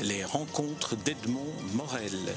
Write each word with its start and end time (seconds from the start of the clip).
Les 0.00 0.24
rencontres 0.24 0.96
d'Edmond 0.96 1.52
Morel. 1.74 2.34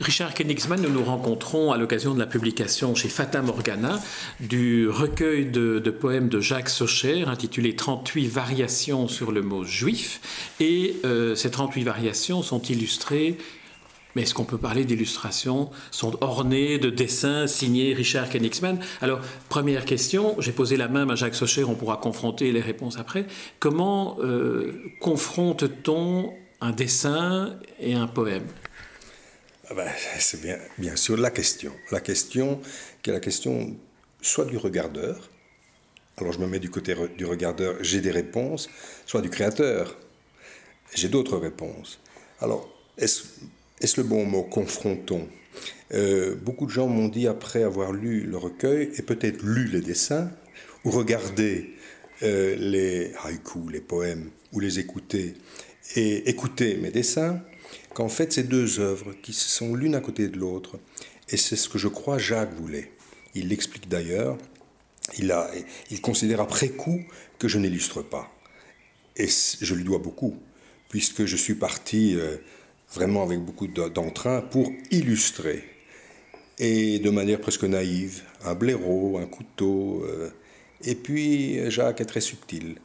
Richard 0.00 0.32
Kenigsman, 0.32 0.80
nous 0.80 0.88
nous 0.88 1.04
rencontrons 1.04 1.72
à 1.72 1.76
l'occasion 1.76 2.14
de 2.14 2.18
la 2.18 2.26
publication 2.26 2.94
chez 2.94 3.08
Fata 3.08 3.42
Morgana 3.42 4.00
du 4.40 4.88
recueil 4.88 5.46
de, 5.46 5.80
poèmes 5.90 6.28
de 6.28 6.40
Jacques 6.40 6.70
Socher 6.70 7.24
intitulé 7.24 7.74
38 7.76 8.26
variations 8.28 9.08
sur 9.08 9.32
le 9.32 9.42
mot 9.42 9.64
juif. 9.64 10.20
Et 10.60 10.96
euh, 11.04 11.34
ces 11.34 11.50
38 11.50 11.82
variations 11.82 12.42
sont 12.42 12.62
illustrées 12.62 13.36
mais 14.18 14.24
est-ce 14.24 14.34
qu'on 14.34 14.44
peut 14.44 14.58
parler 14.58 14.84
d'illustrations? 14.84 15.70
Sont 15.92 16.18
ornées 16.24 16.78
de 16.78 16.90
dessins 16.90 17.46
signés 17.46 17.94
Richard 17.94 18.28
Kenigsman 18.28 18.80
Alors, 19.00 19.20
première 19.48 19.84
question, 19.84 20.34
j'ai 20.40 20.50
posé 20.50 20.76
la 20.76 20.88
même 20.88 21.08
à 21.10 21.14
Jacques 21.14 21.36
Socher, 21.36 21.62
on 21.62 21.76
pourra 21.76 21.98
confronter 21.98 22.50
les 22.50 22.60
réponses 22.60 22.98
après. 22.98 23.26
Comment 23.60 24.16
euh, 24.18 24.82
confronte-t-on 25.00 26.34
un 26.60 26.72
dessin 26.72 27.60
et 27.78 27.94
un 27.94 28.08
poème? 28.08 28.42
Ah 29.70 29.74
ben, 29.74 29.88
C'est 30.18 30.42
bien, 30.42 30.58
bien 30.78 30.96
sûr 30.96 31.16
la 31.16 31.30
question. 31.30 31.70
La 31.92 32.00
question 32.00 32.60
qui 33.04 33.10
est 33.10 33.12
la 33.12 33.20
question 33.20 33.76
soit 34.20 34.46
du 34.46 34.56
regardeur, 34.56 35.30
alors 36.16 36.32
je 36.32 36.40
me 36.40 36.48
mets 36.48 36.58
du 36.58 36.70
côté 36.70 36.96
du 37.16 37.24
regardeur, 37.24 37.76
j'ai 37.82 38.00
des 38.00 38.10
réponses, 38.10 38.68
soit 39.06 39.20
du 39.20 39.30
créateur, 39.30 39.96
j'ai 40.92 41.08
d'autres 41.08 41.36
réponses. 41.36 42.00
Alors, 42.40 42.68
est-ce 42.96 43.22
est-ce 43.80 44.00
le 44.00 44.06
bon 44.06 44.24
mot 44.24 44.42
Confrontons? 44.42 45.28
Euh, 45.94 46.34
beaucoup 46.34 46.66
de 46.66 46.70
gens 46.70 46.88
m'ont 46.88 47.08
dit, 47.08 47.26
après 47.26 47.62
avoir 47.62 47.92
lu 47.92 48.22
le 48.22 48.36
recueil, 48.36 48.90
et 48.96 49.02
peut-être 49.02 49.42
lu 49.42 49.66
les 49.68 49.80
dessins, 49.80 50.30
ou 50.84 50.90
regardé 50.90 51.74
euh, 52.22 52.56
les 52.56 53.12
haïkus, 53.24 53.70
les 53.70 53.80
poèmes, 53.80 54.30
ou 54.52 54.60
les 54.60 54.78
écouter, 54.78 55.34
et 55.96 56.28
écouter 56.28 56.76
mes 56.76 56.90
dessins, 56.90 57.40
qu'en 57.94 58.08
fait, 58.08 58.32
ces 58.32 58.42
deux 58.42 58.80
œuvres 58.80 59.12
qui 59.22 59.32
sont 59.32 59.74
l'une 59.74 59.94
à 59.94 60.00
côté 60.00 60.28
de 60.28 60.38
l'autre, 60.38 60.78
et 61.28 61.36
c'est 61.36 61.56
ce 61.56 61.68
que 61.68 61.78
je 61.78 61.88
crois 61.88 62.18
Jacques 62.18 62.54
voulait. 62.54 62.90
Il 63.34 63.48
l'explique 63.48 63.88
d'ailleurs, 63.88 64.38
il, 65.18 65.30
a, 65.30 65.50
il 65.90 66.00
considère 66.00 66.40
après 66.40 66.70
coup 66.70 67.00
que 67.38 67.48
je 67.48 67.58
n'illustre 67.58 68.02
pas. 68.02 68.30
Et 69.16 69.28
je 69.28 69.74
lui 69.74 69.84
dois 69.84 69.98
beaucoup, 69.98 70.36
puisque 70.88 71.26
je 71.26 71.36
suis 71.36 71.54
parti... 71.54 72.16
Euh, 72.16 72.36
vraiment 72.92 73.22
avec 73.22 73.40
beaucoup 73.40 73.66
d'entrain, 73.66 74.40
pour 74.40 74.72
illustrer. 74.90 75.64
Et 76.58 76.98
de 76.98 77.10
manière 77.10 77.40
presque 77.40 77.64
naïve, 77.64 78.22
un 78.44 78.54
blaireau, 78.54 79.18
un 79.18 79.26
couteau. 79.26 80.04
Euh, 80.04 80.30
et 80.84 80.94
puis 80.94 81.70
Jacques 81.70 82.00
est 82.00 82.06
très 82.06 82.20
subtil, 82.20 82.76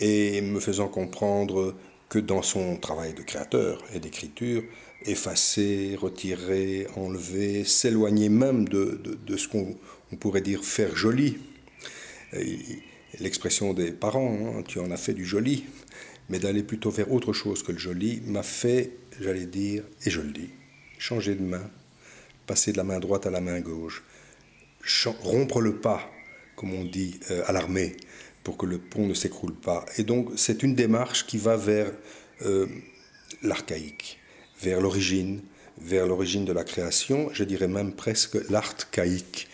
et 0.00 0.40
me 0.40 0.60
faisant 0.60 0.88
comprendre 0.88 1.74
que 2.08 2.18
dans 2.18 2.42
son 2.42 2.76
travail 2.76 3.14
de 3.14 3.22
créateur 3.22 3.82
et 3.94 4.00
d'écriture, 4.00 4.62
effacer, 5.06 5.96
retirer, 6.00 6.86
enlever, 6.96 7.64
s'éloigner 7.64 8.28
même 8.28 8.68
de, 8.68 9.00
de, 9.26 9.36
ce 9.36 9.48
qu'on 9.48 9.76
pourrait 10.20 10.42
dire 10.42 10.64
faire 10.64 10.94
joli. 10.94 11.38
L'expression 13.18 13.72
des 13.74 13.92
parents, 13.92 14.56
hein, 14.58 14.62
tu 14.66 14.78
en 14.78 14.90
as 14.90 14.96
fait 14.96 15.14
du 15.14 15.24
joli, 15.24 15.64
mais 16.28 16.38
d'aller 16.38 16.62
plutôt 16.62 16.90
vers 16.90 17.12
autre 17.12 17.32
chose 17.32 17.62
que 17.62 17.72
le 17.72 17.78
joli, 17.78 18.22
m'a 18.26 18.42
fait 18.42 18.90
j'allais 19.20 19.46
dire, 19.46 19.84
et 20.04 20.10
je 20.10 20.20
le 20.20 20.32
dis, 20.32 20.50
changer 20.98 21.34
de 21.34 21.42
main, 21.42 21.68
passer 22.46 22.72
de 22.72 22.76
la 22.76 22.84
main 22.84 22.98
droite 22.98 23.26
à 23.26 23.30
la 23.30 23.40
main 23.40 23.60
gauche, 23.60 24.02
rompre 25.22 25.60
le 25.60 25.76
pas, 25.76 26.10
comme 26.56 26.74
on 26.74 26.84
dit 26.84 27.20
euh, 27.30 27.42
à 27.46 27.52
l'armée, 27.52 27.96
pour 28.44 28.56
que 28.56 28.66
le 28.66 28.78
pont 28.78 29.06
ne 29.06 29.14
s'écroule 29.14 29.54
pas. 29.54 29.84
Et 29.98 30.02
donc 30.02 30.30
c'est 30.36 30.62
une 30.62 30.74
démarche 30.74 31.26
qui 31.26 31.38
va 31.38 31.56
vers 31.56 31.90
euh, 32.42 32.66
l'archaïque, 33.42 34.18
vers 34.60 34.80
l'origine, 34.80 35.40
vers 35.80 36.06
l'origine 36.06 36.44
de 36.44 36.52
la 36.52 36.64
création, 36.64 37.30
je 37.32 37.44
dirais 37.44 37.68
même 37.68 37.92
presque 37.92 38.36
l'archaïque. 38.50 39.48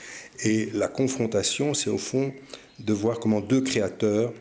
Et 0.44 0.66
la 0.72 0.88
confrontation, 0.88 1.74
c'est 1.74 1.90
au 1.90 1.98
fond 1.98 2.32
de 2.78 2.92
voir 2.92 3.18
comment 3.18 3.40
deux 3.40 3.60
créateurs, 3.60 4.32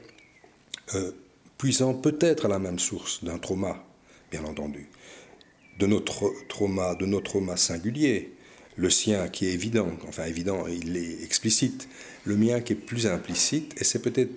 euh, 0.95 1.11
puisant 1.57 1.93
peut-être 1.93 2.45
à 2.45 2.49
la 2.49 2.59
même 2.59 2.79
source 2.79 3.23
d'un 3.23 3.39
trauma, 3.39 3.83
bien 4.31 4.43
entendu, 4.43 4.89
de 5.79 5.87
notre 5.87 6.33
trauma, 6.47 6.95
de 6.95 7.05
notre 7.05 7.31
trauma 7.31 7.57
singulier, 7.57 8.33
le 8.75 8.89
sien 8.89 9.27
qui 9.27 9.47
est 9.47 9.53
évident, 9.53 9.89
enfin 10.07 10.25
évident, 10.25 10.65
il 10.67 10.97
est 10.97 11.23
explicite, 11.23 11.87
le 12.25 12.35
mien 12.35 12.61
qui 12.61 12.73
est 12.73 12.75
plus 12.75 13.07
implicite, 13.07 13.73
et 13.79 13.83
c'est 13.83 14.01
peut-être 14.01 14.31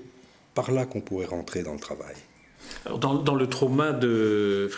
par 0.54 0.72
là 0.72 0.86
qu'on 0.86 1.00
pourrait 1.00 1.26
rentrer 1.26 1.62
dans 1.62 1.74
le 1.74 1.80
travail 1.80 2.16
dans, 2.98 3.34
le 3.34 3.46
trauma 3.46 3.92
de, 3.92 4.68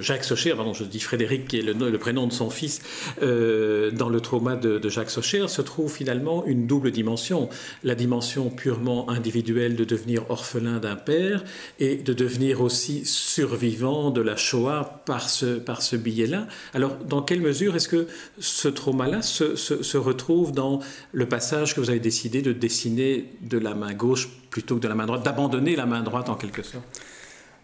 Jacques 0.00 0.24
Socher, 0.24 0.54
pardon, 0.54 0.72
je 0.72 0.84
dis 0.84 1.00
Frédéric 1.00 1.48
qui 1.48 1.58
est 1.58 1.62
le, 1.62 1.98
prénom 1.98 2.26
de 2.26 2.32
son 2.32 2.50
fils, 2.50 2.80
euh, 3.22 3.90
dans 3.90 4.08
le 4.08 4.20
trauma 4.20 4.56
de, 4.56 4.88
Jacques 4.88 5.10
Socher 5.10 5.48
se 5.48 5.62
trouve 5.62 5.92
finalement 5.92 6.44
une 6.46 6.66
double 6.66 6.90
dimension. 6.90 7.48
La 7.84 7.94
dimension 7.94 8.50
purement 8.50 9.10
individuelle 9.10 9.76
de 9.76 9.84
devenir 9.84 10.30
orphelin 10.30 10.78
d'un 10.78 10.96
père 10.96 11.44
et 11.78 11.96
de 11.96 12.12
devenir 12.12 12.60
aussi 12.60 13.04
survivant 13.04 14.10
de 14.10 14.20
la 14.20 14.36
Shoah 14.36 15.02
par 15.04 15.28
ce, 15.28 15.58
par 15.58 15.82
ce 15.82 15.96
billet-là. 15.96 16.46
Alors, 16.72 16.96
dans 16.96 17.22
quelle 17.22 17.40
mesure 17.40 17.76
est-ce 17.76 17.88
que 17.88 18.06
ce 18.38 18.68
trauma-là 18.68 19.22
se, 19.22 19.56
se 19.56 19.96
retrouve 19.96 20.52
dans 20.52 20.80
le 21.12 21.26
passage 21.26 21.74
que 21.74 21.80
vous 21.80 21.90
avez 21.90 22.00
décidé 22.00 22.42
de 22.42 22.52
dessiner 22.52 23.26
de 23.42 23.58
la 23.58 23.74
main 23.74 23.92
gauche 23.92 24.28
plutôt 24.56 24.76
que 24.76 24.80
de 24.80 24.88
la 24.88 24.94
main 24.94 25.04
droite, 25.04 25.22
d'abandonner 25.22 25.76
la 25.76 25.84
main 25.84 26.02
droite 26.02 26.30
en 26.30 26.34
quelque 26.34 26.62
sorte 26.62 26.86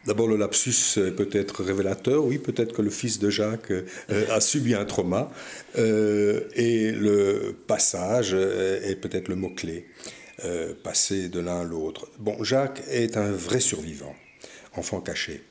D'abord, 0.04 0.28
le 0.28 0.36
lapsus 0.36 0.98
est 0.98 1.12
peut-être 1.12 1.62
révélateur. 1.62 2.22
Oui, 2.22 2.36
peut-être 2.36 2.74
que 2.74 2.82
le 2.82 2.90
fils 2.90 3.18
de 3.18 3.30
Jacques 3.30 3.70
euh, 3.70 3.82
a 4.30 4.42
subi 4.42 4.74
un 4.74 4.84
trauma. 4.84 5.30
Euh, 5.78 6.40
et 6.54 6.92
le 6.92 7.56
passage 7.66 8.34
est 8.34 9.00
peut-être 9.00 9.28
le 9.28 9.36
mot-clé. 9.36 9.86
Euh, 10.44 10.74
passer 10.82 11.30
de 11.30 11.40
l'un 11.40 11.62
à 11.62 11.64
l'autre. 11.64 12.08
Bon, 12.18 12.44
Jacques 12.44 12.82
est 12.90 13.16
un 13.16 13.30
vrai 13.30 13.60
survivant, 13.60 14.14
enfant 14.74 15.00
caché. 15.00 15.42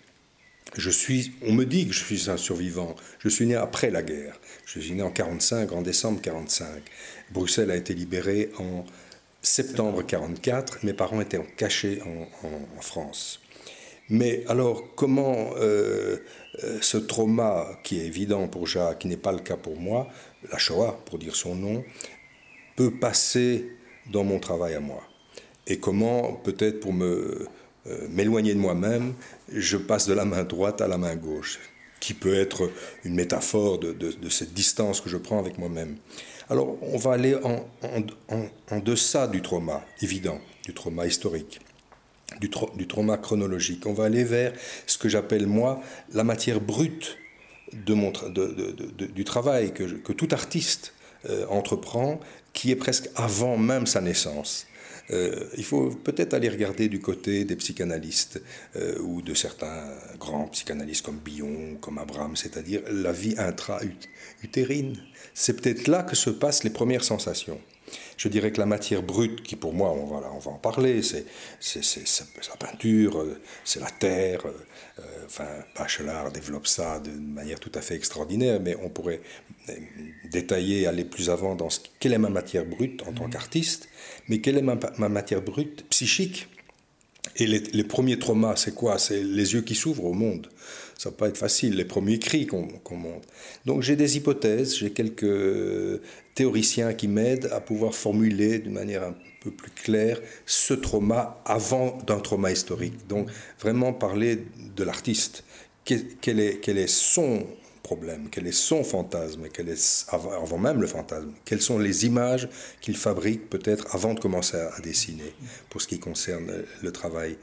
Je 0.78 0.92
suis, 0.92 1.32
on 1.48 1.54
me 1.54 1.66
dit 1.66 1.88
que 1.88 1.94
je 1.94 2.04
suis 2.04 2.30
un 2.30 2.38
survivant. 2.38 2.96
Je 3.18 3.30
suis 3.30 3.48
né 3.48 3.56
après 3.56 3.90
la 3.90 4.04
guerre. 4.04 4.40
Je 4.66 4.80
suis 4.80 4.94
né 4.94 5.02
en 5.02 5.10
45, 5.10 5.72
en 5.72 5.82
décembre 5.82 6.22
45. 6.22 6.84
Bruxelles 7.32 7.72
a 7.72 7.76
été 7.76 7.96
libérée 7.96 8.52
en 8.60 8.86
septembre 9.42 10.04
44. 10.04 10.80
Mes 10.84 10.94
parents 10.94 11.22
étaient 11.22 11.42
cachés 11.58 12.02
en 12.04 12.82
France. 12.82 13.42
Mais 14.12 14.44
alors, 14.50 14.94
comment 14.96 15.52
euh, 15.56 16.18
euh, 16.66 16.78
ce 16.82 16.98
trauma, 16.98 17.66
qui 17.82 17.98
est 17.98 18.06
évident 18.06 18.46
pour 18.50 18.68
Jacques, 18.68 19.00
qui 19.00 19.08
n'est 19.08 19.16
pas 19.16 19.32
le 19.32 19.40
cas 19.40 19.56
pour 19.56 19.80
moi, 19.80 20.10
la 20.52 20.58
Shoah, 20.58 21.00
pour 21.06 21.18
dire 21.18 21.34
son 21.34 21.56
nom, 21.56 21.82
peut 22.76 22.92
passer 22.92 23.72
dans 24.12 24.26
mon 24.26 24.38
travail 24.38 24.74
à 24.74 24.82
moi? 24.82 25.02
Et 25.66 25.80
comment, 25.80 26.34
peut-être 26.34 26.82
pour 26.82 26.94
euh, 26.94 27.48
m'éloigner 28.10 28.54
de 28.54 28.60
moi-même, 28.60 29.14
je 29.48 29.78
passe 29.78 30.10
de 30.10 30.14
la 30.14 30.26
main 30.26 30.44
droite 30.44 30.82
à 30.82 30.90
la 30.90 30.98
main 30.98 31.16
gauche, 31.16 31.60
qui 32.02 32.14
peut 32.14 32.36
être 32.36 32.70
une 33.06 33.16
métaphore 33.16 33.80
de, 33.80 34.30
cette 34.30 34.54
distance 34.54 35.00
que 35.00 35.10
je 35.10 35.16
prends 35.16 35.40
avec 35.40 35.58
moi-même. 35.58 35.96
Alors, 36.52 36.78
on 36.82 36.98
va 36.98 37.14
aller 37.14 37.36
en, 37.44 38.80
deçà 38.82 39.26
du 39.28 39.42
trauma, 39.42 39.86
évident, 40.02 40.38
du 40.66 40.74
trauma 40.74 41.06
historique 41.08 41.62
du, 42.40 42.88
trauma 42.88 43.18
chronologique. 43.18 43.86
On 43.86 43.94
va 43.94 44.06
aller 44.06 44.24
vers 44.24 44.54
ce 44.88 44.98
que 44.98 45.10
j'appelle 45.10 45.48
moi 45.48 45.82
la 46.14 46.24
matière 46.24 46.60
brute 46.60 47.18
du 47.74 49.24
travail 49.24 49.74
que, 49.74 49.84
que 49.84 50.14
tout 50.14 50.30
artiste 50.32 50.94
euh, 51.30 51.46
entreprend, 51.48 52.20
qui 52.54 52.72
est 52.72 52.76
presque 52.76 53.10
avant 53.16 53.58
même 53.58 53.86
sa 53.86 54.02
naissance. 54.02 54.68
Euh, 55.12 55.46
il 55.58 55.64
faut 55.64 55.90
peut-être 55.90 56.34
aller 56.34 56.50
regarder 56.50 56.88
du 56.88 57.00
côté 57.00 57.44
des 57.44 57.56
psychanalystes 57.56 58.42
euh, 58.76 58.98
ou 59.00 59.22
de 59.22 59.34
certains 59.34 59.90
grands 60.20 60.48
psychanalystes 60.48 61.06
comme 61.06 61.20
Bion, 61.20 61.78
comme 61.82 61.98
Abraham, 61.98 62.36
c'est-à-dire 62.36 62.82
la 62.90 63.12
vie 63.12 63.36
intra-utérine. 63.38 64.98
C'est 65.34 65.62
peut-être 65.62 65.88
là 65.88 66.04
que 66.04 66.16
se 66.16 66.30
passent 66.30 66.64
les 66.64 66.70
premières 66.70 67.04
sensations. 67.04 67.60
Je 68.18 68.28
dirais 68.28 68.52
que 68.52 68.60
la 68.60 68.66
matière 68.66 69.02
brute, 69.02 69.42
qui 69.42 69.56
pour 69.56 69.74
moi, 69.74 69.90
on 69.92 70.06
va, 70.06 70.32
on 70.34 70.40
va 70.40 70.52
en 70.52 70.58
parler, 70.58 71.02
c'est 71.02 71.26
la 71.64 72.56
peinture, 72.58 73.20
euh, 73.20 73.40
c'est 73.64 73.80
la 73.80 73.90
terre. 73.90 74.46
Euh, 74.46 74.52
euh, 75.00 75.26
enfin, 75.26 75.48
Bachelard 75.76 76.32
développe 76.32 76.68
ça 76.68 77.00
d'une 77.00 77.34
manière 77.34 77.60
tout 77.60 77.72
à 77.76 77.82
fait 77.82 77.96
extraordinaire, 77.96 78.60
mais 78.62 78.76
on 78.84 78.90
pourrait 78.90 79.22
détailler, 80.30 80.88
aller 80.88 81.06
plus 81.06 81.30
avant 81.30 81.56
dans 81.56 81.70
ce 81.70 81.80
quelle 82.00 82.14
est 82.14 82.18
ma 82.18 82.30
matière 82.30 82.66
brute 82.66 83.04
en 83.08 83.14
tant 83.14 83.28
mmh. 83.28 83.32
qu'artiste, 83.32 83.90
mais 84.28 84.40
quelle 84.40 84.58
est 84.58 84.62
ma, 84.62 84.76
matière 85.10 85.42
brute 85.42 85.86
psychique? 85.90 86.48
Et 87.38 87.48
les, 87.48 87.60
les 87.60 87.84
premiers 87.84 88.20
traumas, 88.20 88.56
c'est 88.56 88.76
quoi? 88.76 88.98
C'est 88.98 89.24
les 89.24 89.54
yeux 89.54 89.62
qui 89.62 89.76
s'ouvrent 89.76 90.06
au 90.06 90.14
monde. 90.14 90.50
Ça 91.02 91.10
va 91.10 91.16
pas 91.16 91.30
être 91.30 91.38
facile, 91.40 91.78
les 91.78 91.86
premiers 91.86 92.20
cris 92.20 92.46
qu'on 92.46 92.96
monte. 92.96 93.24
Donc 93.66 93.82
j'ai 93.82 93.96
des 93.96 94.18
hypothèses, 94.18 94.78
j'ai 94.78 94.92
quelques 94.92 96.00
théoriciens 96.36 96.94
qui 96.94 97.08
m'aident 97.08 97.50
à 97.52 97.60
pouvoir 97.60 97.96
formuler 97.96 98.60
d'une 98.60 98.74
manière 98.74 99.06
un 99.06 99.16
peu 99.40 99.50
plus 99.50 99.72
claire 99.72 100.22
ce 100.46 100.76
trauma 100.76 101.42
avant 101.44 101.98
d'un 102.06 102.20
trauma 102.20 102.52
historique. 102.52 103.08
Donc 103.08 103.32
vraiment 103.60 103.94
parler 103.94 104.44
de 104.76 104.84
l'artiste. 104.84 105.44
Quel 105.86 106.40
est, 106.40 106.60
quel 106.62 106.78
est 106.78 106.86
son 106.86 107.48
problème, 107.82 108.28
quel 108.30 108.46
est 108.46 108.52
son 108.52 108.84
fantasme, 108.84 109.48
quel 109.52 109.70
est, 109.70 110.06
avant 110.12 110.60
même 110.60 110.82
le 110.82 110.88
fantasme, 110.88 111.32
quelles 111.46 111.64
sont 111.64 111.80
les 111.80 112.06
images 112.06 112.48
qu'il 112.80 112.96
fabrique 112.96 113.50
peut-être 113.50 113.96
avant 113.96 114.14
de 114.14 114.20
commencer 114.20 114.58
à 114.58 114.80
dessiner, 114.82 115.34
pour 115.72 115.82
ce 115.82 115.88
qui 115.88 115.98
concerne 115.98 116.64
le 116.84 116.92
travail 116.92 117.38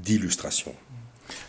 d'illustration. 0.00 0.72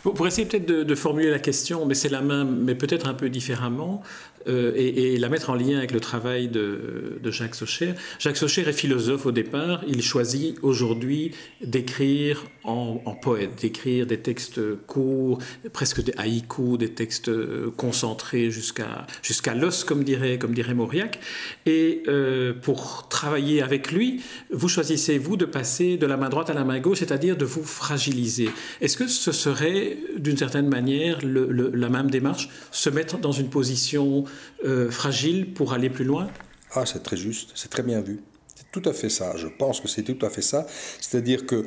Pour 0.02 0.26
essayer 0.26 0.46
peut-être 0.46 0.66
de, 0.66 0.94
formuler 0.94 1.30
la 1.30 1.38
question, 1.38 1.84
mais 1.84 1.94
c'est 1.94 2.08
la 2.08 2.22
même, 2.22 2.64
mais 2.64 2.74
peut-être 2.74 3.06
un 3.08 3.14
peu 3.14 3.28
différemment, 3.28 4.02
euh, 4.48 4.72
et, 4.76 5.16
la 5.18 5.28
mettre 5.28 5.50
en 5.50 5.54
lien 5.54 5.78
avec 5.78 5.92
le 5.92 6.00
travail 6.00 6.48
de, 6.48 7.18
Jacques 7.24 7.54
Socher. 7.54 7.94
Jacques 8.18 8.36
Socher 8.36 8.62
est 8.62 8.72
philosophe 8.72 9.26
au 9.26 9.32
départ. 9.32 9.82
Il 9.88 10.02
choisit 10.02 10.56
aujourd'hui 10.62 11.32
d'écrire 11.60 12.44
en, 12.64 12.96
poète, 13.20 13.60
d'écrire 13.60 14.06
des 14.06 14.18
textes 14.18 14.60
courts, 14.86 15.38
presque 15.72 16.02
des 16.02 16.12
haïkus, 16.16 16.78
des 16.78 16.90
textes 16.90 17.28
euh, 17.28 17.70
concentrés 17.76 18.50
jusqu'à 18.50 19.06
jusqu'à 19.22 19.54
l'os, 19.54 19.84
comme 19.84 20.04
dirait, 20.04 20.38
comme 20.38 20.54
dirait 20.54 20.74
Mauriac. 20.74 21.20
Et 21.64 22.02
euh, 22.08 22.52
pour 22.52 23.08
travailler 23.08 23.62
avec 23.62 23.92
lui, 23.92 24.22
vous 24.50 24.68
choisissez, 24.68 25.18
vous, 25.18 25.36
de 25.36 25.44
passer 25.44 25.96
de 25.96 26.06
la 26.06 26.16
main 26.16 26.28
droite 26.28 26.50
à 26.50 26.54
la 26.54 26.64
main 26.64 26.80
gauche, 26.80 26.98
c'est-à-dire 26.98 27.36
de 27.36 27.44
vous 27.44 27.64
fragiliser. 27.64 28.50
Est-ce 28.80 28.96
que 28.96 29.08
ce 29.08 29.32
serait, 29.32 29.98
d'une 30.16 30.36
certaine 30.36 30.68
manière, 30.68 31.18
la 31.24 31.88
même 31.88 32.10
démarche, 32.10 32.48
se 32.70 32.90
mettre 32.90 33.18
dans 33.18 33.32
une 33.32 33.48
position 33.48 34.24
euh, 34.64 34.90
fragile 34.90 35.52
pour 35.52 35.72
aller 35.72 35.90
plus 35.90 36.04
loin? 36.04 36.28
Ah, 36.72 36.86
c'est 36.86 37.02
très 37.02 37.16
juste, 37.16 37.52
c'est 37.54 37.70
très 37.70 37.82
bien 37.82 38.00
vu. 38.00 38.20
C'est 38.54 38.70
tout 38.72 38.88
à 38.88 38.92
fait 38.92 39.08
ça. 39.08 39.36
Je 39.36 39.46
pense 39.46 39.80
que 39.80 39.88
c'est 39.88 40.02
tout 40.02 40.24
à 40.24 40.30
fait 40.30 40.42
ça. 40.42 40.66
C'est-à-dire 41.00 41.46
que 41.46 41.66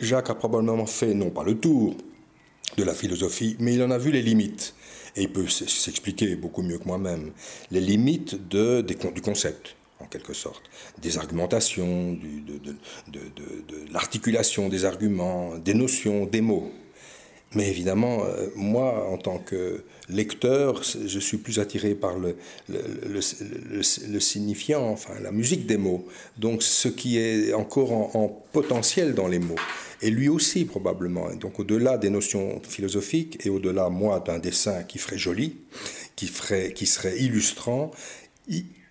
Jacques 0.00 0.30
a 0.30 0.34
probablement 0.34 0.86
fait, 0.86 1.14
non 1.14 1.30
pas 1.30 1.44
le 1.44 1.56
tour 1.56 1.96
de 2.76 2.84
la 2.84 2.94
philosophie, 2.94 3.56
mais 3.58 3.74
il 3.74 3.82
en 3.82 3.90
a 3.90 3.98
vu 3.98 4.10
les 4.10 4.22
limites. 4.22 4.74
Et 5.16 5.22
il 5.22 5.32
peut 5.32 5.46
s'expliquer 5.46 6.34
beaucoup 6.34 6.62
mieux 6.62 6.78
que 6.78 6.84
moi-même. 6.84 7.30
Les 7.70 7.80
limites 7.80 8.48
du 8.48 9.20
concept 9.22 9.76
en 10.00 10.06
quelque 10.06 10.34
sorte, 10.34 10.62
des 11.00 11.18
argumentations, 11.18 12.14
de 12.14 13.92
l'articulation 13.92 14.68
des 14.68 14.84
arguments, 14.84 15.56
des 15.58 15.74
notions, 15.74 16.26
des 16.26 16.40
mots. 16.40 16.70
Mais 17.54 17.68
évidemment, 17.68 18.24
euh, 18.24 18.48
moi, 18.56 19.08
en 19.10 19.16
tant 19.16 19.38
que 19.38 19.84
lecteur, 20.08 20.82
je 20.82 21.18
suis 21.18 21.36
plus 21.36 21.58
attiré 21.58 21.94
par 21.94 22.18
le, 22.18 22.36
le, 22.68 24.20
signifiant, 24.20 24.88
enfin 24.90 25.14
la 25.22 25.32
musique 25.32 25.66
des 25.66 25.76
mots. 25.76 26.06
Donc 26.36 26.62
ce 26.62 26.88
qui 26.88 27.18
est 27.18 27.52
encore 27.52 28.16
en, 28.16 28.28
potentiel 28.52 29.14
dans 29.14 29.28
les 29.28 29.38
mots. 29.38 29.54
Et 30.02 30.10
lui 30.10 30.28
aussi, 30.28 30.64
probablement. 30.64 31.32
Donc 31.34 31.60
au-delà 31.60 31.96
des 31.98 32.10
notions 32.10 32.60
philosophiques 32.62 33.44
et 33.46 33.50
au-delà, 33.50 33.88
moi, 33.88 34.20
d'un 34.20 34.38
dessin 34.38 34.82
qui 34.82 34.98
ferait 34.98 35.18
joli, 35.18 35.56
qui, 36.16 36.26
ferait, 36.26 36.72
qui 36.72 36.86
serait 36.86 37.18
illustrant, 37.18 37.90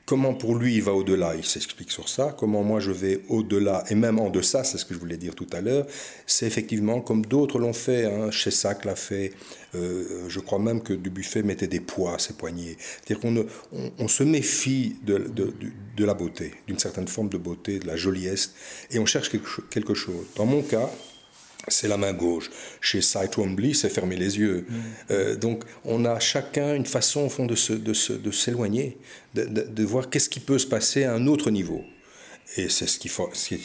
Comment 0.05 0.33
pour 0.33 0.55
lui 0.55 0.75
il 0.75 0.83
va 0.83 0.91
au-delà, 0.91 1.33
il 1.35 1.45
s'explique 1.45 1.89
sur 1.89 2.09
ça. 2.09 2.35
Comment 2.37 2.61
moi 2.61 2.81
je 2.81 2.91
vais 2.91 3.21
au-delà? 3.29 3.85
Et 3.89 3.95
même 3.95 4.19
en 4.19 4.29
deçà, 4.29 4.65
c'est 4.65 4.77
ce 4.77 4.83
que 4.83 4.93
je 4.93 4.99
voulais 4.99 5.15
dire 5.15 5.33
tout 5.33 5.47
à 5.53 5.61
l'heure. 5.61 5.85
C'est 6.27 6.45
effectivement 6.45 6.99
comme 6.99 7.25
d'autres 7.25 7.57
l'ont 7.57 7.71
fait. 7.71 8.05
Hein. 8.05 8.29
Chez 8.29 8.51
Sac 8.51 8.83
l'a 8.83 8.97
fait. 8.97 9.31
Euh, 9.75 10.25
je 10.27 10.39
crois 10.41 10.59
même 10.59 10.83
que 10.83 10.93
Dubuffet 10.93 11.41
mettait 11.41 11.67
des 11.67 11.79
poids 11.79 12.15
à 12.15 12.19
ses 12.19 12.33
poignets. 12.33 12.75
C'est-à-dire 12.77 13.21
qu'on 13.21 13.45
on, 13.97 14.07
se 14.09 14.23
méfie 14.23 14.97
de 15.03 16.03
la 16.03 16.13
beauté, 16.13 16.51
d'une 16.67 16.79
certaine 16.79 17.07
forme 17.07 17.29
de 17.29 17.37
beauté, 17.37 17.79
de 17.79 17.87
la 17.87 17.95
joliesse, 17.95 18.53
et 18.91 18.99
on 18.99 19.05
cherche 19.05 19.31
quelque 19.69 19.93
chose. 19.93 20.25
Dans 20.35 20.45
mon 20.45 20.61
cas, 20.61 20.89
c'est 21.67 21.87
la 21.87 21.97
main 21.97 22.13
gauche. 22.13 22.49
Chez 22.81 23.01
Sight 23.01 23.37
Wombly, 23.37 23.73
c'est 23.73 23.89
fermer 23.89 24.15
les 24.15 24.37
yeux. 24.37 24.65
Mm. 24.67 24.75
Euh, 25.11 25.35
donc, 25.35 25.63
on 25.85 26.05
a 26.05 26.19
chacun 26.19 26.75
une 26.75 26.85
façon, 26.85 27.21
au 27.21 27.29
fond, 27.29 27.45
de, 27.45 27.55
s'éloigner, 27.55 28.97
de, 29.33 29.45
de, 29.45 29.83
voir 29.83 30.09
qu'est-ce 30.09 30.29
qui 30.29 30.39
peut 30.39 30.59
se 30.59 30.67
passer 30.67 31.05
à 31.05 31.13
un 31.13 31.27
autre 31.27 31.51
niveau. 31.51 31.83
Et 32.57 32.69
c'est 32.69 32.87
ce 32.87 32.99
qui, 32.99 33.09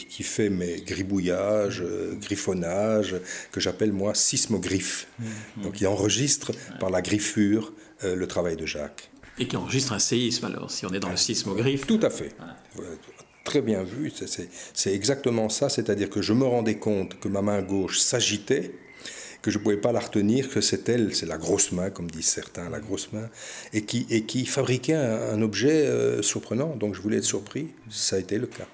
qui, 0.06 0.22
fait 0.22 0.48
mes 0.48 0.80
gribouillages, 0.80 1.82
euh, 1.82 2.14
griffonnages, 2.14 3.16
que 3.52 3.60
j'appelle 3.60 3.92
moi 3.92 4.14
sismogriffe. 4.14 5.08
Mm. 5.18 5.62
Donc, 5.62 5.80
il 5.80 5.86
enregistre 5.86 6.52
par 6.78 6.90
la 6.90 7.02
griffure 7.02 7.72
euh, 8.04 8.14
le 8.14 8.26
travail 8.26 8.56
de 8.56 8.66
Jacques. 8.66 9.10
Et 9.40 9.46
qui 9.46 9.56
enregistre 9.56 9.92
un 9.92 9.98
séisme, 9.98 10.46
alors, 10.46 10.70
si 10.70 10.86
on 10.86 10.92
est 10.92 11.00
dans 11.00 11.10
le 11.10 11.16
sismogriffe. 11.16 11.86
Tout 11.86 12.00
à 12.02 12.10
fait 12.10 12.32
très 13.44 13.60
bien 13.60 13.82
vu. 13.82 14.12
C'est 14.74 14.94
exactement 14.94 15.48
ça, 15.48 15.68
c'est-à-dire 15.68 16.10
que 16.10 16.22
je 16.22 16.32
me 16.32 16.44
rendais 16.44 16.76
compte 16.76 17.18
que 17.18 17.28
ma 17.28 17.42
main 17.42 17.62
gauche 17.62 17.98
s'agitait, 17.98 18.72
que 19.42 19.50
je 19.50 19.58
ne 19.58 19.62
pouvais 19.62 19.76
pas 19.76 19.92
la 19.92 20.00
retenir, 20.00 20.48
que 20.48 20.60
c'est 20.60 20.88
elle, 20.88 21.14
c'est 21.14 21.26
la 21.26 21.38
grosse 21.38 21.72
main, 21.72 21.90
comme 21.90 22.10
disent 22.10 22.26
certains, 22.26 22.68
la 22.70 22.80
grosse 22.80 23.12
main, 23.12 23.28
et 23.72 23.82
qui, 23.84 24.46
fabriquait 24.46 24.94
un, 24.94 25.40
objet 25.42 25.86
euh, 25.86 26.22
surprenant. 26.22 26.76
Donc 26.76 26.94
je 26.94 27.00
voulais 27.00 27.18
être 27.18 27.24
surpris, 27.24 27.68
ça 27.88 28.16
a 28.16 28.18
été 28.18 28.38
le 28.38 28.46
cas. 28.46 28.66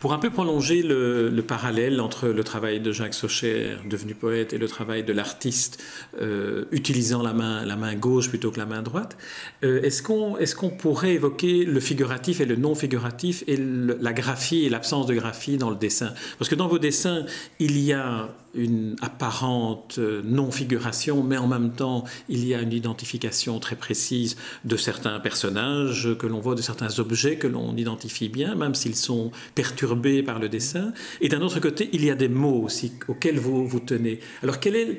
Pour 0.00 0.12
un 0.12 0.18
peu 0.18 0.30
prolonger 0.30 0.82
le, 0.82 1.42
parallèle 1.46 2.00
entre 2.00 2.28
le 2.28 2.44
travail 2.44 2.80
de 2.80 2.92
Jacques 2.92 3.14
Socher, 3.14 3.76
devenu 3.88 4.14
poète, 4.14 4.52
et 4.52 4.58
le 4.58 4.68
travail 4.68 5.02
de 5.04 5.12
l'artiste 5.12 5.82
euh, 6.20 6.64
utilisant 6.70 7.22
la 7.22 7.32
main, 7.32 7.64
la 7.64 7.76
main 7.76 7.94
gauche 7.94 8.28
plutôt 8.28 8.50
que 8.50 8.58
la 8.58 8.66
main 8.66 8.82
droite, 8.82 9.16
euh, 9.64 9.82
est-ce 9.82 10.02
qu'on 10.02 10.36
est 10.38 10.54
qu'on 10.54 10.70
pourrait 10.70 11.14
évoquer 11.14 11.64
le 11.64 11.80
figuratif 11.80 12.40
et 12.40 12.44
le 12.44 12.56
non 12.56 12.74
figuratif 12.74 13.44
et 13.46 13.56
la 13.56 14.12
graphie 14.12 14.64
et 14.64 14.68
l'absence 14.68 15.06
de 15.06 15.14
graphie 15.14 15.56
dans 15.56 15.70
le 15.70 15.76
dessin? 15.76 16.12
Parce 16.38 16.48
que 16.48 16.54
dans 16.54 16.68
vos 16.68 16.78
dessins, 16.78 17.24
il 17.58 17.78
y 17.78 17.92
a 17.92 18.28
une 18.54 18.96
apparente 19.00 19.96
euh, 19.98 20.22
non-figuration, 20.24 21.22
mais 21.22 21.36
en 21.36 21.46
même 21.46 21.70
temps, 21.72 22.04
il 22.28 22.46
y 22.46 22.54
a 22.54 22.60
une 22.60 22.72
identification 22.72 23.60
très 23.60 23.76
précise 23.76 24.36
de 24.64 24.76
certains 24.76 25.20
personnages 25.20 26.08
que 26.18 26.26
l'on 26.26 26.40
voit, 26.40 26.54
de 26.54 26.62
certains 26.62 26.98
objets 26.98 27.36
que 27.36 27.46
l'on 27.46 27.76
identifie 27.76 28.28
bien, 28.28 28.54
même 28.54 28.74
s'ils 28.74 28.96
sont 28.96 29.30
perturbés 29.60 30.22
par 30.22 30.38
le 30.38 30.48
dessin. 30.48 30.94
Et 31.20 31.28
d'un 31.28 31.42
autre 31.42 31.60
côté, 31.60 31.90
il 31.92 32.02
y 32.02 32.10
a 32.10 32.14
des 32.14 32.30
mots 32.30 32.62
aussi 32.64 32.92
auxquels 33.08 33.38
vous 33.38 33.66
vous 33.66 33.80
tenez. 33.80 34.20
Alors, 34.42 34.56
est, 34.64 34.98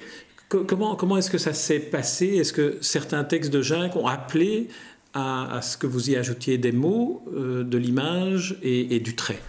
comment, 0.49 0.95
comment 0.95 1.17
est-ce 1.17 1.31
que 1.31 1.39
ça 1.39 1.53
s'est 1.53 1.79
passé? 1.79 2.27
Est-ce 2.27 2.53
que 2.53 2.77
certains 2.79 3.23
textes 3.23 3.51
de 3.51 3.63
Jacques 3.63 3.95
ont 3.95 4.05
appelé 4.05 4.67
à, 5.15 5.61
ce 5.63 5.77
que 5.77 5.87
vous 5.87 6.11
y 6.11 6.15
ajoutiez 6.15 6.59
des 6.59 6.71
mots, 6.71 7.23
euh, 7.33 7.63
de 7.63 7.77
l'image 7.79 8.59
et 8.61 8.99
du 8.99 9.15
trait? 9.15 9.39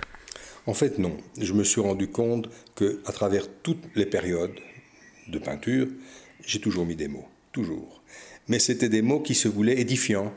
En 0.67 0.73
fait, 0.73 0.99
non. 0.99 1.19
Je 1.39 1.53
me 1.53 1.65
suis 1.65 1.83
rendu 1.83 2.09
compte 2.09 2.49
que 2.75 3.01
à 3.05 3.13
travers 3.13 3.45
toutes 3.63 3.85
les 3.95 4.07
périodes 4.07 4.59
de 5.29 5.39
peinture, 5.39 5.89
j'ai 6.47 6.61
toujours 6.61 6.87
mis 6.87 6.97
des 6.97 7.09
mots, 7.09 7.29
toujours. 7.53 8.03
Mais 8.49 8.59
c'était 8.59 8.89
des 8.89 9.03
mots 9.03 9.21
qui 9.21 9.35
se 9.35 9.49
voulaient 9.49 9.79
édifiants. 9.79 10.33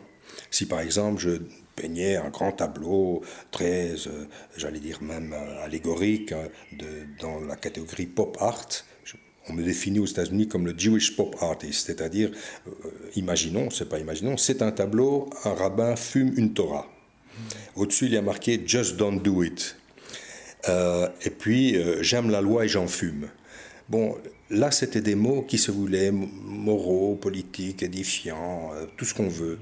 Si 0.51 0.65
par 0.65 0.81
exemple 0.81 1.21
je 1.21 1.41
peignais 1.75 2.15
un 2.15 2.29
grand 2.29 2.51
tableau 2.51 3.21
très, 3.51 3.91
euh, 4.07 4.25
j'allais 4.57 4.79
dire 4.79 5.01
même 5.01 5.33
euh, 5.33 5.63
allégorique, 5.63 6.31
hein, 6.31 6.47
dans 7.21 7.39
la 7.39 7.55
catégorie 7.55 8.05
pop 8.05 8.37
art, 8.39 8.67
on 9.47 9.53
me 9.53 9.63
définit 9.63 9.99
aux 9.99 10.05
États-Unis 10.05 10.47
comme 10.47 10.65
le 10.65 10.73
Jewish 10.77 11.15
pop 11.15 11.35
artist, 11.41 11.85
c'est-à-dire, 11.85 12.31
euh, 12.67 12.71
imaginons, 13.15 13.69
c'est 13.69 13.87
pas 13.87 13.99
imaginons, 13.99 14.37
c'est 14.37 14.61
un 14.61 14.71
tableau, 14.71 15.29
un 15.43 15.53
rabbin 15.53 15.95
fume 15.95 16.33
une 16.37 16.53
Torah. 16.53 16.87
Au-dessus, 17.75 18.05
il 18.05 18.13
y 18.13 18.17
a 18.17 18.21
marqué 18.21 18.61
Just 18.65 18.95
don't 18.95 19.21
do 19.21 19.43
it. 19.43 19.75
Euh, 20.67 21.07
et 21.23 21.29
puis, 21.29 21.75
euh, 21.75 22.01
j'aime 22.01 22.29
la 22.29 22.41
loi 22.41 22.65
et 22.65 22.67
j'en 22.67 22.87
fume. 22.87 23.27
Bon, 23.87 24.15
là, 24.49 24.71
c'était 24.71 25.01
des 25.01 25.15
mots 25.15 25.43
qui 25.43 25.57
se 25.57 25.71
voulaient 25.71 26.11
moraux, 26.11 27.15
politiques, 27.15 27.83
édifiants, 27.83 28.71
euh, 28.73 28.85
tout 28.97 29.05
ce 29.05 29.13
qu'on 29.13 29.27
veut. 29.27 29.59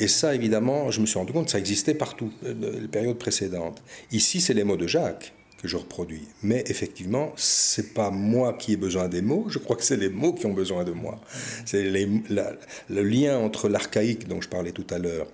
Et 0.00 0.08
ça, 0.08 0.34
évidemment, 0.34 0.90
je 0.90 1.00
me 1.00 1.06
suis 1.06 1.18
rendu 1.18 1.32
compte 1.32 1.44
que 1.44 1.50
ça 1.52 1.58
existait 1.58 1.94
partout, 1.94 2.32
les 2.42 2.88
périodes 2.88 3.18
précédentes. 3.18 3.82
Ici, 4.10 4.40
c'est 4.40 4.54
les 4.54 4.64
mots 4.64 4.78
de 4.78 4.86
Jacques 4.86 5.32
que 5.60 5.68
je 5.68 5.76
reproduis. 5.76 6.26
Mais 6.42 6.64
effectivement, 6.66 7.32
c'est 7.36 7.92
pas 7.92 8.10
moi 8.10 8.54
qui 8.54 8.72
ai 8.72 8.76
besoin 8.76 9.08
des 9.08 9.20
mots, 9.20 9.44
je 9.48 9.58
crois 9.58 9.76
que 9.76 9.84
c'est 9.84 9.98
les 9.98 10.08
mots 10.08 10.32
qui 10.32 10.46
ont 10.46 10.54
besoin 10.54 10.84
de 10.84 10.92
moi. 10.92 11.20
C'est 11.66 11.82
le 11.82 13.02
lien 13.02 13.38
entre 13.38 13.68
l'archaïque 13.68 14.26
dont 14.26 14.40
je 14.40 14.48
parlais 14.48 14.72
tout 14.72 14.86
à 14.90 14.98
l'heure 14.98 15.26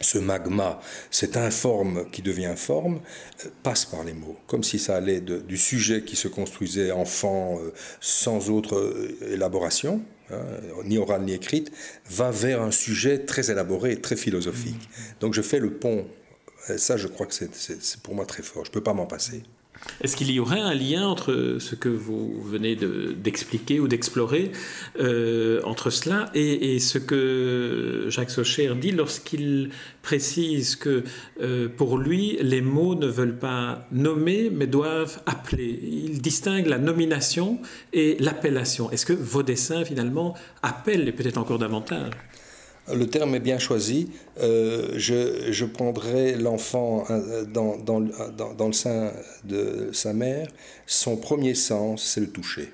ce 0.00 0.18
magma, 0.18 0.80
cet 1.10 1.36
informe 1.36 2.08
qui 2.10 2.22
devient 2.22 2.54
forme, 2.56 3.00
euh, 3.44 3.48
passe 3.62 3.84
par 3.84 4.04
les 4.04 4.12
mots, 4.12 4.36
comme 4.46 4.62
si 4.62 4.78
ça 4.78 4.96
allait 4.96 5.20
du 5.20 5.56
sujet 5.56 6.02
qui 6.02 6.16
se 6.16 6.28
construisait 6.28 6.92
enfant 6.92 7.58
euh, 7.58 7.72
sans 8.00 8.50
autre 8.50 8.76
euh, 8.76 9.32
élaboration, 9.32 10.00
ni 10.84 10.98
orale 10.98 11.22
ni 11.22 11.32
écrite, 11.32 11.72
va 12.10 12.30
vers 12.30 12.62
un 12.62 12.70
sujet 12.70 13.24
très 13.24 13.50
élaboré, 13.50 14.00
très 14.00 14.16
philosophique. 14.16 14.88
Donc 15.20 15.34
je 15.34 15.42
fais 15.42 15.58
le 15.58 15.72
pont. 15.72 16.06
ça, 16.76 16.96
je 16.96 17.08
crois 17.08 17.26
que 17.26 17.34
c'est 17.34 18.00
pour 18.02 18.14
moi 18.14 18.26
très 18.26 18.42
fort. 18.42 18.64
Je 18.64 18.70
ne 18.70 18.74
peux 18.74 18.82
pas 18.82 18.94
m'en 18.94 19.06
passer. 19.06 19.42
Est-ce 20.00 20.16
qu'il 20.16 20.30
y 20.30 20.38
aurait 20.38 20.60
un 20.60 20.74
lien 20.74 21.06
entre 21.06 21.56
ce 21.58 21.74
que 21.74 21.88
vous 21.88 22.40
venez 22.42 22.76
d'expliquer 22.76 23.80
ou 23.80 23.88
d'explorer, 23.88 24.52
euh, 25.00 25.60
entre 25.64 25.90
cela 25.90 26.30
et, 26.34 26.78
ce 26.78 26.98
que 26.98 28.06
Jacques 28.08 28.30
Socher 28.30 28.72
dit 28.80 28.92
lorsqu'il 28.92 29.70
précise 30.02 30.76
que 30.76 31.02
euh, 31.40 31.68
pour 31.68 31.98
lui, 31.98 32.38
les 32.40 32.60
mots 32.60 32.94
ne 32.94 33.06
veulent 33.06 33.38
pas 33.38 33.86
nommer, 33.90 34.50
mais 34.50 34.66
doivent 34.66 35.20
appeler 35.26 35.80
Il 35.82 36.20
distingue 36.20 36.66
la 36.66 36.78
nomination 36.78 37.58
et 37.92 38.16
l'appellation. 38.20 38.90
Est-ce 38.90 39.06
que 39.06 39.12
vos 39.12 39.42
dessins, 39.42 39.84
finalement, 39.84 40.34
appellent, 40.62 41.08
et 41.08 41.12
peut-être 41.12 41.38
encore 41.38 41.58
davantage 41.58 42.12
le 42.94 43.06
terme 43.06 43.34
est 43.34 43.40
bien 43.40 43.58
choisi. 43.58 44.08
Euh, 44.40 44.94
je, 44.96 45.64
prendrai 45.64 46.36
l'enfant 46.36 47.04
euh, 47.10 47.44
dans, 47.44 47.76
dans, 47.76 47.98
le 48.00 48.72
sein 48.72 49.12
de 49.44 49.90
sa 49.92 50.12
mère. 50.12 50.48
Son 50.86 51.16
premier 51.16 51.54
sens, 51.54 52.04
c'est 52.04 52.20
le 52.20 52.28
toucher. 52.28 52.72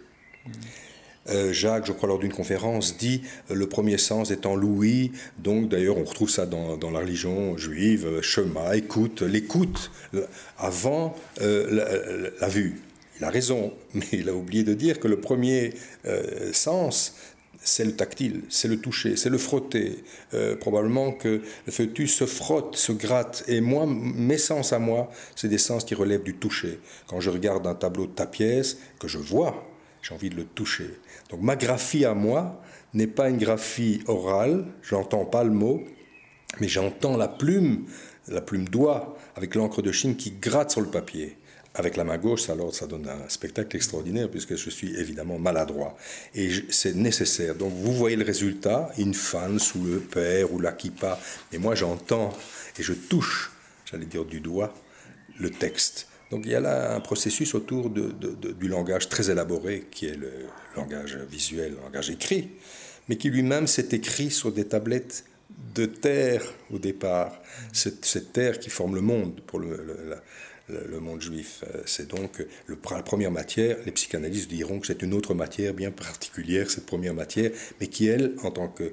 Euh, 1.31 1.53
Jacques, 1.53 1.87
je 1.87 1.93
crois, 1.93 2.09
lors 2.09 2.19
d'une 2.19 2.33
conférence, 2.33 2.99
dit 2.99 3.23
le 3.51 3.67
premier 3.67 3.99
sens 3.99 4.31
étant 4.31 4.57
l'ouïe. 4.57 5.13
Donc, 5.39 5.69
d'ailleurs, 5.69 5.97
on 5.97 6.05
retrouve 6.05 6.31
ça 6.31 6.47
dans, 6.47 6.91
la 6.91 6.99
religion 6.99 7.57
juive, 7.57 8.21
chemin, 8.21 8.73
écoute, 8.73 9.23
l'écoute, 9.23 9.91
avant 10.59 11.17
la, 11.41 12.49
vue. 12.49 12.81
Il 13.19 13.25
a 13.25 13.31
raison, 13.31 13.73
mais 13.95 14.07
il 14.13 14.29
a 14.29 14.35
oublié 14.35 14.65
de 14.65 14.75
dire 14.75 15.01
que 15.01 15.09
le 15.09 15.19
premier 15.19 15.73
sens, 16.53 17.15
c'est 17.65 17.85
le 17.85 17.97
tactile, 17.97 18.43
c'est 18.51 18.69
le 18.69 18.79
toucher, 18.79 19.17
c'est 19.17 19.31
le 19.31 19.39
frotter. 19.39 20.05
Euh, 20.35 20.55
probablement 20.55 21.13
que 21.13 21.41
le 21.67 21.73
fœtus 21.73 22.15
se 22.15 22.27
frotte, 22.27 22.77
se 22.77 22.93
gratte. 22.93 23.45
Et 23.49 23.61
moi, 23.61 23.87
mes 23.87 24.39
sens 24.39 24.73
à 24.73 24.79
moi, 24.79 25.11
c'est 25.35 25.49
des 25.49 25.59
sens 25.59 25.85
qui 25.85 25.95
relèvent 25.95 26.23
du 26.23 26.37
toucher. 26.37 26.79
Quand 27.07 27.21
je 27.21 27.31
regarde 27.31 27.67
un 27.67 27.75
tableau 27.75 28.07
de 28.07 28.13
ta 28.13 28.27
pièce, 28.27 28.79
que 29.01 29.09
je 29.09 29.19
vois, 29.19 29.67
j'ai 30.03 30.15
envie 30.15 30.31
de 30.31 30.37
le 30.37 30.45
toucher. 30.45 30.91
Donc 31.31 31.41
ma 31.41 31.57
graphie 31.57 32.05
à 32.05 32.15
moi 32.15 32.61
n'est 32.93 33.07
pas 33.07 33.31
une 33.31 33.39
graphie 33.39 34.03
orale, 34.07 34.67
j'entends 34.83 35.25
pas 35.25 35.43
le 35.43 35.51
mot, 35.51 35.83
mais 36.61 36.69
j'entends 36.69 37.17
la 37.17 37.29
plume, 37.29 37.87
la 38.29 38.41
plume 38.41 38.69
doigt 38.69 39.17
avec 39.37 39.55
l'encre 39.55 39.83
de 39.83 39.91
Chine 39.91 40.17
qui 40.17 40.33
gratte 40.33 40.71
sur 40.71 40.81
le 40.81 40.89
papier. 40.89 41.37
Avec 41.77 41.97
la 41.97 42.05
main 42.05 42.19
gauche, 42.19 42.49
alors 42.51 42.73
ça 42.73 42.87
donne 42.87 43.09
un 43.09 43.29
spectacle 43.29 43.77
extraordinaire 43.77 44.31
puisque 44.31 44.55
je 44.55 44.71
suis 44.71 44.95
évidemment 44.95 45.39
maladroit. 45.41 45.97
Et 46.35 46.51
c'est 46.71 46.95
nécessaire. 46.95 47.57
Donc 47.57 47.73
vous 47.73 47.93
voyez 47.93 48.17
le 48.17 48.25
résultat, 48.25 48.93
une 48.97 49.15
fan 49.15 49.59
sous 49.59 49.83
le 49.83 49.99
père 49.99 50.53
ou 50.53 50.61
la 50.61 50.73
kippa. 50.73 51.19
Et 51.53 51.59
moi 51.59 51.75
j'entends 51.75 52.33
et 52.79 52.83
je 52.83 52.93
touche, 52.93 53.51
j'allais 53.91 54.07
dire 54.07 54.25
du 54.25 54.39
doigt, 54.39 54.73
le 55.41 55.51
texte. 55.51 56.07
Donc 56.31 56.43
il 56.47 56.53
y 56.53 56.55
a 56.55 56.61
là 56.61 56.95
un 56.95 57.01
processus 57.01 57.55
autour 57.55 57.91
du 57.91 58.69
langage 58.69 59.09
très 59.09 59.31
élaboré 59.31 59.87
qui 59.91 60.07
est 60.07 60.17
le 60.17 60.33
langage 60.77 61.17
visuel, 61.29 61.73
le 61.73 61.83
langage 61.83 62.11
écrit, 62.11 62.51
mais 63.09 63.17
qui 63.17 63.31
lui-même 63.31 63.67
s'est 63.67 63.89
écrit 63.91 64.31
sur 64.31 64.53
des 64.53 64.67
tablettes 64.67 65.25
de 65.75 65.87
terre 65.87 66.43
au 66.73 66.79
départ. 66.79 67.41
Cette, 67.73 68.33
terre 68.33 68.59
qui 68.59 68.71
forme 68.71 68.95
le 68.95 69.01
monde 69.01 69.41
pour 69.47 69.59
le, 69.59 70.17
monde 71.01 71.21
juif. 71.21 71.65
Euh, 71.65 71.83
c'est 71.87 72.09
donc 72.09 72.45
le, 72.67 72.79
la 72.91 73.03
première 73.03 73.31
matière. 73.31 73.77
Les 73.85 73.93
psychanalystes 73.93 74.49
diront 74.49 74.81
que 74.81 74.87
c'est 74.87 75.03
une 75.03 75.15
autre 75.15 75.35
matière 75.35 75.75
bien 75.75 75.91
particulière, 75.91 76.71
cette 76.71 76.87
première 76.87 77.15
matière, 77.15 77.51
mais 77.81 77.87
qui, 77.87 78.07
elle, 78.07 78.35
en 78.43 78.51
tant 78.51 78.69
que 78.69 78.93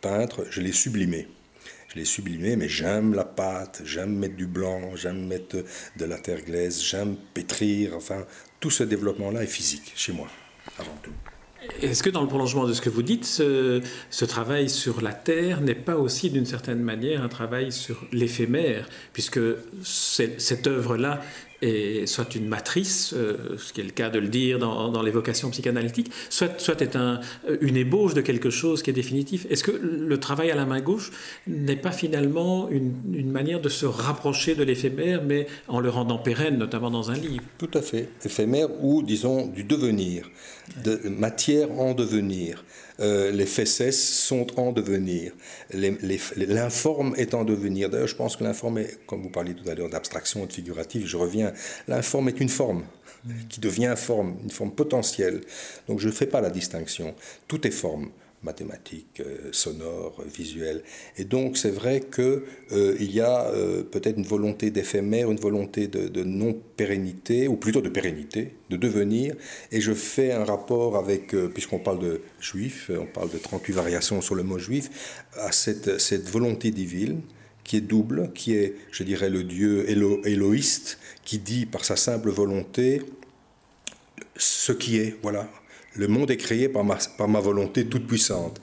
peintre, 0.00 0.46
je 0.50 0.60
l'ai 0.60 0.72
sublimée. 0.72 1.28
Je 1.88 1.98
l'ai 1.98 2.04
sublimée, 2.06 2.56
mais 2.56 2.68
j'aime 2.68 3.14
la 3.14 3.24
pâte, 3.24 3.82
j'aime 3.84 4.16
mettre 4.16 4.36
du 4.36 4.46
blanc, 4.46 4.96
j'aime 4.96 5.26
mettre 5.26 5.62
de 5.96 6.04
la 6.04 6.18
terre 6.18 6.42
glaise, 6.42 6.80
j'aime 6.80 7.16
pétrir. 7.34 7.94
Enfin, 7.94 8.26
tout 8.60 8.70
ce 8.70 8.82
développement-là 8.82 9.42
est 9.42 9.46
physique 9.46 9.92
chez 9.94 10.12
moi, 10.12 10.28
avant 10.78 10.96
tout. 11.02 11.12
Est-ce 11.80 12.02
que 12.02 12.10
dans 12.10 12.22
le 12.22 12.28
prolongement 12.28 12.66
de 12.66 12.72
ce 12.72 12.80
que 12.80 12.90
vous 12.90 13.02
dites, 13.02 13.24
ce, 13.24 14.24
travail 14.24 14.68
sur 14.68 15.00
la 15.00 15.12
Terre 15.12 15.60
n'est 15.60 15.74
pas 15.74 15.96
aussi 15.96 16.30
d'une 16.30 16.46
certaine 16.46 16.80
manière 16.80 17.22
un 17.22 17.28
travail 17.28 17.72
sur 17.72 18.04
l'éphémère, 18.12 18.88
puisque 19.12 19.40
cette 19.82 20.66
œuvre-là 20.66 21.20
est 21.62 22.06
soit 22.06 22.34
une 22.34 22.48
matrice, 22.48 23.14
euh, 23.16 23.56
ce 23.56 23.72
qui 23.72 23.80
est 23.80 23.84
le 23.84 23.90
cas 23.90 24.10
de 24.10 24.18
le 24.18 24.28
dire 24.28 24.58
dans, 24.58 25.02
l'évocation 25.02 25.50
psychanalytique, 25.50 26.10
soit, 26.28 26.80
est 26.80 26.96
un, 26.96 27.20
une 27.60 27.76
ébauche 27.76 28.14
de 28.14 28.20
quelque 28.20 28.50
chose 28.50 28.82
qui 28.82 28.90
est 28.90 28.92
définitif. 28.92 29.46
Est-ce 29.50 29.64
que 29.64 29.72
le 29.72 30.20
travail 30.20 30.50
à 30.50 30.54
la 30.54 30.66
main 30.66 30.80
gauche 30.80 31.10
n'est 31.46 31.76
pas 31.76 31.92
finalement 31.92 32.68
une, 32.68 32.92
une 33.14 33.30
manière 33.30 33.60
de 33.60 33.68
se 33.68 33.86
rapprocher 33.86 34.54
de 34.54 34.62
l'éphémère, 34.62 35.22
mais 35.24 35.46
en 35.68 35.80
le 35.80 35.88
rendant 35.88 36.18
pérenne, 36.18 36.58
notamment 36.58 36.90
dans 36.90 37.10
un 37.10 37.16
livre? 37.16 37.42
Tout 37.58 37.70
à 37.74 37.82
fait. 37.82 38.08
Éphémère 38.24 38.68
ou, 38.82 39.02
disons, 39.02 39.46
du 39.46 39.64
devenir 39.64 40.28
de 40.84 41.08
matière 41.08 41.70
en 41.72 41.94
devenir. 41.94 42.64
Euh, 43.02 43.32
les 43.32 43.46
fesses 43.46 44.00
sont 44.00 44.58
en 44.58 44.72
devenir. 44.72 45.32
L'informe 45.72 47.14
est 47.16 47.34
en 47.34 47.44
devenir. 47.44 47.90
D'ailleurs, 47.90 48.06
je 48.06 48.16
pense 48.16 48.36
que 48.36 48.44
l'informe 48.44 48.78
est, 48.78 48.98
comme 49.06 49.22
vous 49.22 49.30
parliez 49.30 49.54
tout 49.54 49.68
à 49.68 49.74
l'heure 49.74 49.90
d'abstraction, 49.90 50.46
de 50.46 50.52
figuratif, 50.52 51.06
je 51.06 51.16
reviens, 51.16 51.52
l'informe 51.88 52.28
est 52.28 52.40
une 52.40 52.48
forme 52.48 52.84
qui 53.48 53.60
devient 53.60 53.94
forme, 53.96 54.36
une 54.42 54.50
forme 54.50 54.72
potentielle. 54.72 55.42
Donc 55.88 56.00
je 56.00 56.08
ne 56.08 56.12
fais 56.12 56.26
pas 56.26 56.40
la 56.40 56.50
distinction. 56.50 57.14
Tout 57.48 57.66
est 57.66 57.70
forme 57.70 58.10
mathématiques, 58.42 59.20
euh, 59.20 59.48
sonores, 59.52 60.22
visuelles. 60.26 60.82
Et 61.16 61.24
donc 61.24 61.56
c'est 61.56 61.70
vrai 61.70 62.00
qu'il 62.00 62.42
euh, 62.72 62.96
y 63.00 63.20
a 63.20 63.46
euh, 63.46 63.82
peut-être 63.82 64.18
une 64.18 64.26
volonté 64.26 64.70
d'éphémère, 64.70 65.30
une 65.30 65.38
volonté 65.38 65.86
de, 65.86 66.22
non-pérennité, 66.22 67.48
ou 67.48 67.56
plutôt 67.56 67.80
de 67.80 67.88
pérennité, 67.88 68.54
de 68.70 68.76
devenir. 68.76 69.34
Et 69.70 69.80
je 69.80 69.92
fais 69.92 70.32
un 70.32 70.44
rapport 70.44 70.96
avec, 70.96 71.34
puisqu'on 71.52 71.78
parle 71.78 71.98
de 72.00 72.20
juif, 72.40 72.90
on 72.90 73.06
parle 73.06 73.30
de 73.30 73.38
38 73.38 73.72
variations 73.72 74.20
sur 74.20 74.34
le 74.34 74.42
mot 74.42 74.58
juif, 74.58 75.24
à 75.34 75.52
cette, 75.52 76.00
cette 76.00 76.28
volonté 76.28 76.70
divine 76.70 77.20
qui 77.64 77.76
est 77.76 77.80
double, 77.80 78.32
qui 78.34 78.54
est, 78.54 78.74
je 78.90 79.04
dirais, 79.04 79.30
le 79.30 79.44
Dieu 79.44 79.88
élo 79.88 80.20
éloïste, 80.24 80.98
qui 81.24 81.38
dit 81.38 81.66
par 81.66 81.84
sa 81.84 81.96
simple 81.96 82.30
volonté 82.30 83.02
ce 84.36 84.72
qui 84.72 84.98
est, 84.98 85.16
voilà, 85.22 85.48
le 85.94 86.08
monde 86.08 86.30
est 86.30 86.36
créé 86.36 86.68
par 86.68 86.84
ma, 86.84 87.40
volonté 87.40 87.86
toute 87.86 88.06
puissante 88.06 88.60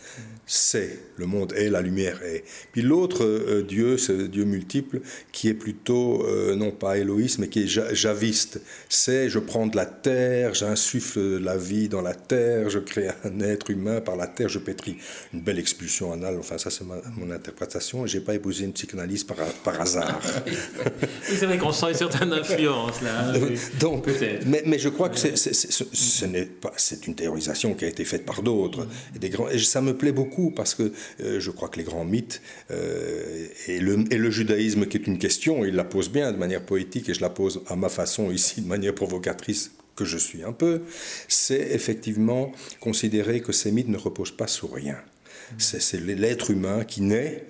c'est, 0.52 0.98
le 1.18 1.28
monde 1.28 1.54
est, 1.54 1.70
la 1.70 1.80
lumière 1.80 2.24
est. 2.24 2.44
Puis 2.72 2.82
l'autre 2.82 3.24
euh, 3.24 3.62
Dieu, 3.62 4.00
ce 4.00 4.14
Dieu 4.14 4.46
multiple, 4.46 5.02
qui 5.32 5.48
est 5.48 5.54
plutôt, 5.54 6.26
euh, 6.26 6.56
non 6.56 6.72
pas 6.72 6.98
éloïste, 6.98 7.38
mais 7.38 7.50
qui 7.50 7.64
est 7.64 7.68
javiste, 7.68 8.60
c'est, 8.90 9.30
je 9.30 9.38
prends 9.38 9.68
de 9.68 9.76
la 9.76 9.86
terre, 9.86 10.56
j'insuffle 10.56 11.38
la 11.38 11.56
vie 11.56 11.88
dans 11.88 12.02
la 12.02 12.16
terre, 12.16 12.72
je 12.72 12.80
crée 12.80 13.10
un 13.24 13.40
être 13.42 13.70
humain, 13.70 14.02
par 14.02 14.16
la 14.16 14.26
terre 14.26 14.50
je 14.50 14.58
pétris. 14.58 14.98
Une 15.36 15.42
belle 15.42 15.60
expulsion 15.60 16.12
anale, 16.12 16.38
enfin 16.40 16.58
ça 16.58 16.72
c'est 16.72 16.84
mon 16.84 17.30
interprétation, 17.30 18.06
et 18.06 18.08
j'ai 18.08 18.22
pas 18.22 18.34
épousé 18.34 18.66
une 18.66 18.74
psychanalyse 18.74 19.26
par, 19.26 19.38
par 19.64 19.80
hasard. 19.80 20.20
c'est 21.22 21.46
vrai 21.46 21.60
qu'on 21.60 21.72
sent 21.72 21.90
une 21.90 21.94
certaine 21.94 22.34
influence 22.34 23.04
là. 23.04 23.34
Donc, 23.80 24.08
mais, 24.48 24.64
mais, 24.66 24.80
je 24.80 24.90
crois 24.90 25.10
que 25.10 25.20
c'est, 25.20 25.36
ce 25.36 26.26
n'est 26.26 26.46
pas, 26.46 26.74
c'est 26.76 27.06
une 27.06 27.14
théorisation 27.14 27.76
qui 27.76 27.86
a 27.86 27.88
été 27.88 28.04
faite 28.04 28.26
par 28.26 28.42
d'autres, 28.42 28.88
et, 29.16 29.20
des 29.20 29.30
grands, 29.30 29.48
et 29.48 29.60
ça 29.60 29.82
me 29.82 29.96
plaît 29.96 30.12
beaucoup 30.12 30.39
parce 30.56 30.76
que 30.76 30.92
euh, 31.22 31.40
je 31.40 31.52
crois 31.52 31.70
que 31.70 31.78
les 31.78 31.84
grands 31.84 32.06
mythes 32.06 32.42
euh, 32.72 33.48
et, 33.68 33.80
le, 33.80 34.06
et, 34.12 34.18
le, 34.18 34.32
judaïsme, 34.32 34.86
qui 34.86 34.98
est 34.98 35.08
une 35.08 35.18
question, 35.18 35.66
il 35.66 35.76
la 35.76 35.84
pose 35.84 36.10
bien 36.10 36.32
de 36.32 36.38
manière 36.38 36.66
poétique 36.66 37.10
et 37.10 37.14
je 37.14 37.22
la 37.22 37.30
pose 37.30 37.62
à 37.68 37.76
ma 37.76 37.90
façon 37.90 38.32
ici 38.32 38.62
de 38.62 38.68
manière 38.68 38.96
provocatrice 38.96 39.72
que 39.96 40.06
je 40.06 40.18
suis 40.18 40.44
un 40.44 40.54
peu, 40.54 40.82
c'est 41.28 41.74
effectivement 41.74 42.54
considérer 42.80 43.42
que 43.42 43.52
ces 43.52 43.72
mythes 43.72 43.90
ne 43.90 43.98
reposent 43.98 44.36
pas 44.36 44.48
sur 44.48 44.74
rien. 44.74 44.98
C'est 45.58 46.00
l'être 46.00 46.52
humain 46.52 46.86
qui 46.86 47.02
naît 47.02 47.46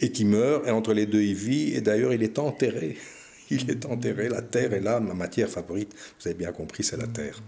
et 0.00 0.12
qui 0.12 0.24
meurt, 0.24 0.66
et 0.66 0.70
entre 0.70 0.92
les 0.92 1.06
deux 1.06 1.22
il 1.22 1.34
vit, 1.34 1.74
et 1.74 1.80
d'ailleurs 1.80 2.12
il 2.12 2.22
est 2.22 2.38
enterré. 2.38 2.96
Il 3.48 3.70
est 3.70 3.86
enterré, 3.86 4.28
la 4.28 4.42
terre 4.42 4.72
est 4.72 4.80
là, 4.80 4.98
ma 4.98 5.14
matière 5.14 5.48
favorite, 5.48 5.94
vous 6.18 6.26
avez 6.26 6.36
bien 6.36 6.50
compris, 6.50 6.82
c'est 6.82 6.96
la 6.96 7.06
terre. 7.06 7.40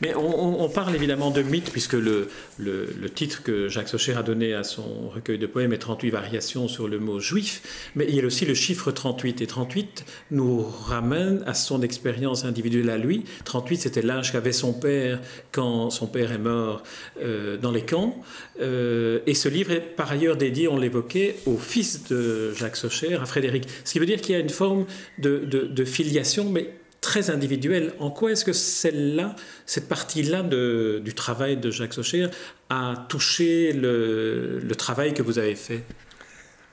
Mais 0.00 0.14
on, 0.14 0.68
parle 0.68 0.94
évidemment 0.94 1.30
de 1.30 1.42
mythe, 1.42 1.70
puisque 1.70 1.94
le, 1.94 2.28
le, 2.58 3.10
titre 3.10 3.42
que 3.42 3.68
Jacques 3.68 3.88
Socher 3.88 4.14
a 4.14 4.22
donné 4.22 4.54
à 4.54 4.62
son 4.62 5.08
recueil 5.08 5.38
de 5.38 5.46
poèmes 5.46 5.72
est 5.72 5.78
38 5.78 6.10
variations 6.10 6.68
sur 6.68 6.88
le 6.88 6.98
mot 6.98 7.20
juif, 7.20 7.90
mais 7.94 8.06
il 8.08 8.14
y 8.14 8.20
a 8.20 8.24
aussi 8.24 8.46
le 8.46 8.54
chiffre 8.54 8.90
38. 8.90 9.40
Et 9.40 9.46
38 9.46 10.04
nous 10.30 10.62
ramène 10.62 11.42
à 11.46 11.54
son 11.54 11.82
expérience 11.82 12.44
individuelle 12.44 12.90
à 12.90 12.98
lui. 12.98 13.24
38, 13.44 13.76
c'était 13.78 14.02
l'âge 14.02 14.32
qu'avait 14.32 14.52
son 14.52 14.72
père 14.72 15.20
quand 15.52 15.90
son 15.90 16.06
père 16.06 16.32
est 16.32 16.38
mort 16.38 16.82
euh, 17.20 17.56
dans 17.56 17.70
les 17.70 17.82
camps. 17.82 18.20
Euh, 18.60 19.20
et 19.26 19.34
ce 19.34 19.48
livre 19.48 19.72
est 19.72 19.80
par 19.80 20.10
ailleurs 20.10 20.36
dédié, 20.36 20.68
on 20.68 20.76
l'évoquait, 20.76 21.36
au 21.46 21.56
fils 21.56 22.04
de 22.08 22.52
Jacques 22.54 22.76
Socher, 22.76 23.14
à 23.14 23.26
Frédéric. 23.26 23.64
Ce 23.84 23.92
qui 23.92 23.98
veut 23.98 24.06
dire 24.06 24.20
qu'il 24.20 24.34
y 24.34 24.38
a 24.38 24.40
une 24.40 24.48
forme 24.48 24.86
de, 25.18 25.38
de, 25.38 25.60
de 25.62 25.84
filiation, 25.84 26.50
mais 26.50 26.70
très 27.08 27.30
individuel. 27.30 27.94
En 28.00 28.10
quoi 28.10 28.32
est-ce 28.32 28.44
que 28.44 28.52
celle-là, 28.52 29.34
cette 29.64 29.88
partie-là 29.88 30.42
du 30.42 31.14
travail 31.14 31.56
de 31.56 31.70
Jacques 31.70 31.94
Socher 31.94 32.26
a 32.68 33.06
touché 33.08 33.72
le, 33.72 34.74
travail 34.76 35.14
que 35.14 35.22
vous 35.22 35.38
avez 35.38 35.54
fait? 35.54 35.84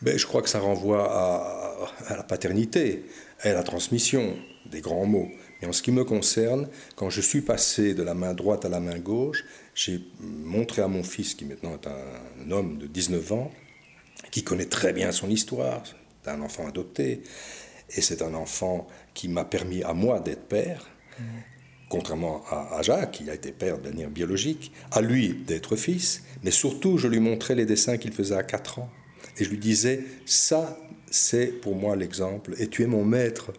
Ben, 0.02 0.20
Je 0.20 0.26
crois 0.26 0.42
que 0.42 0.50
ça 0.50 0.60
renvoie 0.60 1.06
à, 1.10 2.16
la 2.18 2.24
paternité, 2.24 3.06
à 3.44 3.54
la 3.54 3.64
transmission 3.64 4.36
des 4.70 4.82
grands 4.82 5.06
mots. 5.06 5.30
Et 5.62 5.68
en 5.68 5.72
ce 5.72 5.82
qui 5.82 5.94
me 5.94 6.04
concerne, 6.04 6.68
quand 6.98 7.10
je 7.10 7.22
suis 7.22 7.40
passé 7.40 7.94
de 7.94 8.04
la 8.04 8.14
main 8.14 8.34
droite 8.34 8.66
à 8.66 8.70
la 8.70 8.82
main 8.82 9.00
gauche, 9.00 9.46
j'ai 9.74 10.02
montré 10.20 10.82
à 10.82 10.90
mon 10.90 11.04
fils, 11.04 11.34
qui 11.34 11.46
maintenant 11.46 11.80
est 11.82 11.88
un 11.88 12.52
homme 12.52 12.78
de 12.78 12.88
19 12.88 13.32
ans, 13.32 13.52
qui 14.32 14.44
connaît 14.44 14.66
très 14.66 14.92
bien 14.92 15.14
son 15.14 15.30
histoire, 15.30 15.82
c'est 15.86 16.30
un 16.30 16.42
enfant 16.42 16.68
adopté, 16.68 17.22
et 17.90 18.02
c'est 18.02 18.22
un 18.22 18.34
enfant 18.34 18.88
qui 19.14 19.28
m'a 19.28 19.46
permis 19.46 19.84
à 19.84 19.94
moi 19.94 20.20
d'être 20.20 20.48
père, 20.48 20.90
contrairement 21.90 22.44
à, 22.50 22.82
Jacques, 22.82 23.12
qui 23.12 23.30
a 23.30 23.34
été 23.34 23.52
père 23.52 23.78
de 23.78 23.90
manière 23.90 24.10
biologique, 24.10 24.72
à 24.92 25.02
lui 25.02 25.34
d'être 25.34 25.76
fils, 25.76 26.24
mais 26.44 26.52
surtout 26.52 26.98
je 26.98 27.08
lui 27.08 27.20
montrais 27.20 27.56
les 27.56 27.66
dessins 27.66 27.98
qu'il 27.98 28.12
faisait 28.12 28.36
à 28.36 28.44
4 28.44 28.80
ans. 28.80 28.90
Et 29.38 29.44
je 29.44 29.50
lui 29.50 29.58
disais, 29.58 30.04
ça, 30.26 30.78
c'est 31.10 31.48
pour 31.48 31.76
moi 31.76 31.96
l'exemple, 31.96 32.56
et 32.58 32.68
tu 32.68 32.84
es 32.84 32.88
mon 32.88 33.04
maître. 33.04 33.52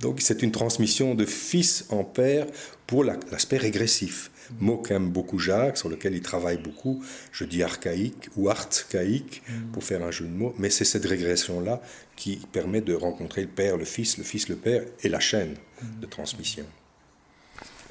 Donc 0.00 0.20
c'est 0.20 0.42
une 0.42 0.52
transmission 0.52 1.14
de 1.14 1.24
fils 1.24 1.86
en 1.90 2.04
père 2.04 2.46
pour 2.86 3.04
l'aspect 3.04 3.56
régressif. 3.56 4.30
Mot 4.60 4.78
qu'aime 4.78 5.10
beaucoup 5.10 5.38
Jacques, 5.38 5.78
sur 5.78 5.88
lequel 5.88 6.14
il 6.14 6.22
travaille 6.22 6.58
beaucoup, 6.58 7.02
je 7.32 7.44
dis 7.44 7.62
archaïque 7.62 8.28
ou 8.36 8.48
archaïque 8.48 9.42
pour 9.72 9.84
faire 9.84 10.02
un 10.02 10.10
jeu 10.10 10.26
de 10.26 10.32
mots, 10.32 10.54
mais 10.58 10.70
c'est 10.70 10.84
cette 10.84 11.04
régression-là 11.04 11.80
qui 12.16 12.36
permet 12.52 12.80
de 12.80 12.94
rencontrer 12.94 13.42
le 13.42 13.48
père, 13.48 13.76
le 13.76 13.84
fils, 13.84 14.18
le 14.18 14.24
fils, 14.24 14.48
le 14.48 14.56
père 14.56 14.82
et 15.02 15.08
la 15.08 15.20
chaîne 15.20 15.54
de 16.00 16.06
transmission. 16.06 16.64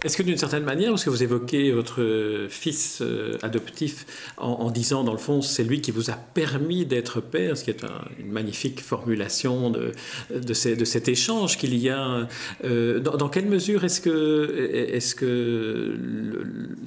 Est-ce 0.03 0.17
que 0.17 0.23
d'une 0.23 0.37
certaine 0.37 0.63
manière, 0.63 0.89
parce 0.89 1.05
que 1.05 1.09
vous 1.09 1.23
évoquez 1.23 1.71
votre 1.71 2.47
fils 2.49 2.99
euh, 3.01 3.37
adoptif 3.41 4.05
en, 4.37 4.69
disant, 4.69 5.03
dans 5.03 5.13
le 5.13 5.17
fond, 5.17 5.41
c'est 5.41 5.63
lui 5.63 5.79
qui 5.81 5.91
vous 5.91 6.09
a 6.09 6.13
permis 6.13 6.85
d'être 6.85 7.21
père, 7.21 7.57
ce 7.57 7.63
qui 7.63 7.69
est 7.69 7.83
une 8.19 8.31
magnifique 8.31 8.81
formulation 8.81 9.69
de, 9.69 9.91
de, 10.29 10.53
cet 10.53 11.07
échange 11.07 11.57
qu'il 11.57 11.75
y 11.77 11.89
a, 11.89 12.27
euh, 12.65 12.99
dans, 12.99 13.29
quelle 13.29 13.45
mesure 13.45 13.85
est-ce 13.85 14.01
que, 14.01 14.69
est 14.73 15.15
que 15.15 15.97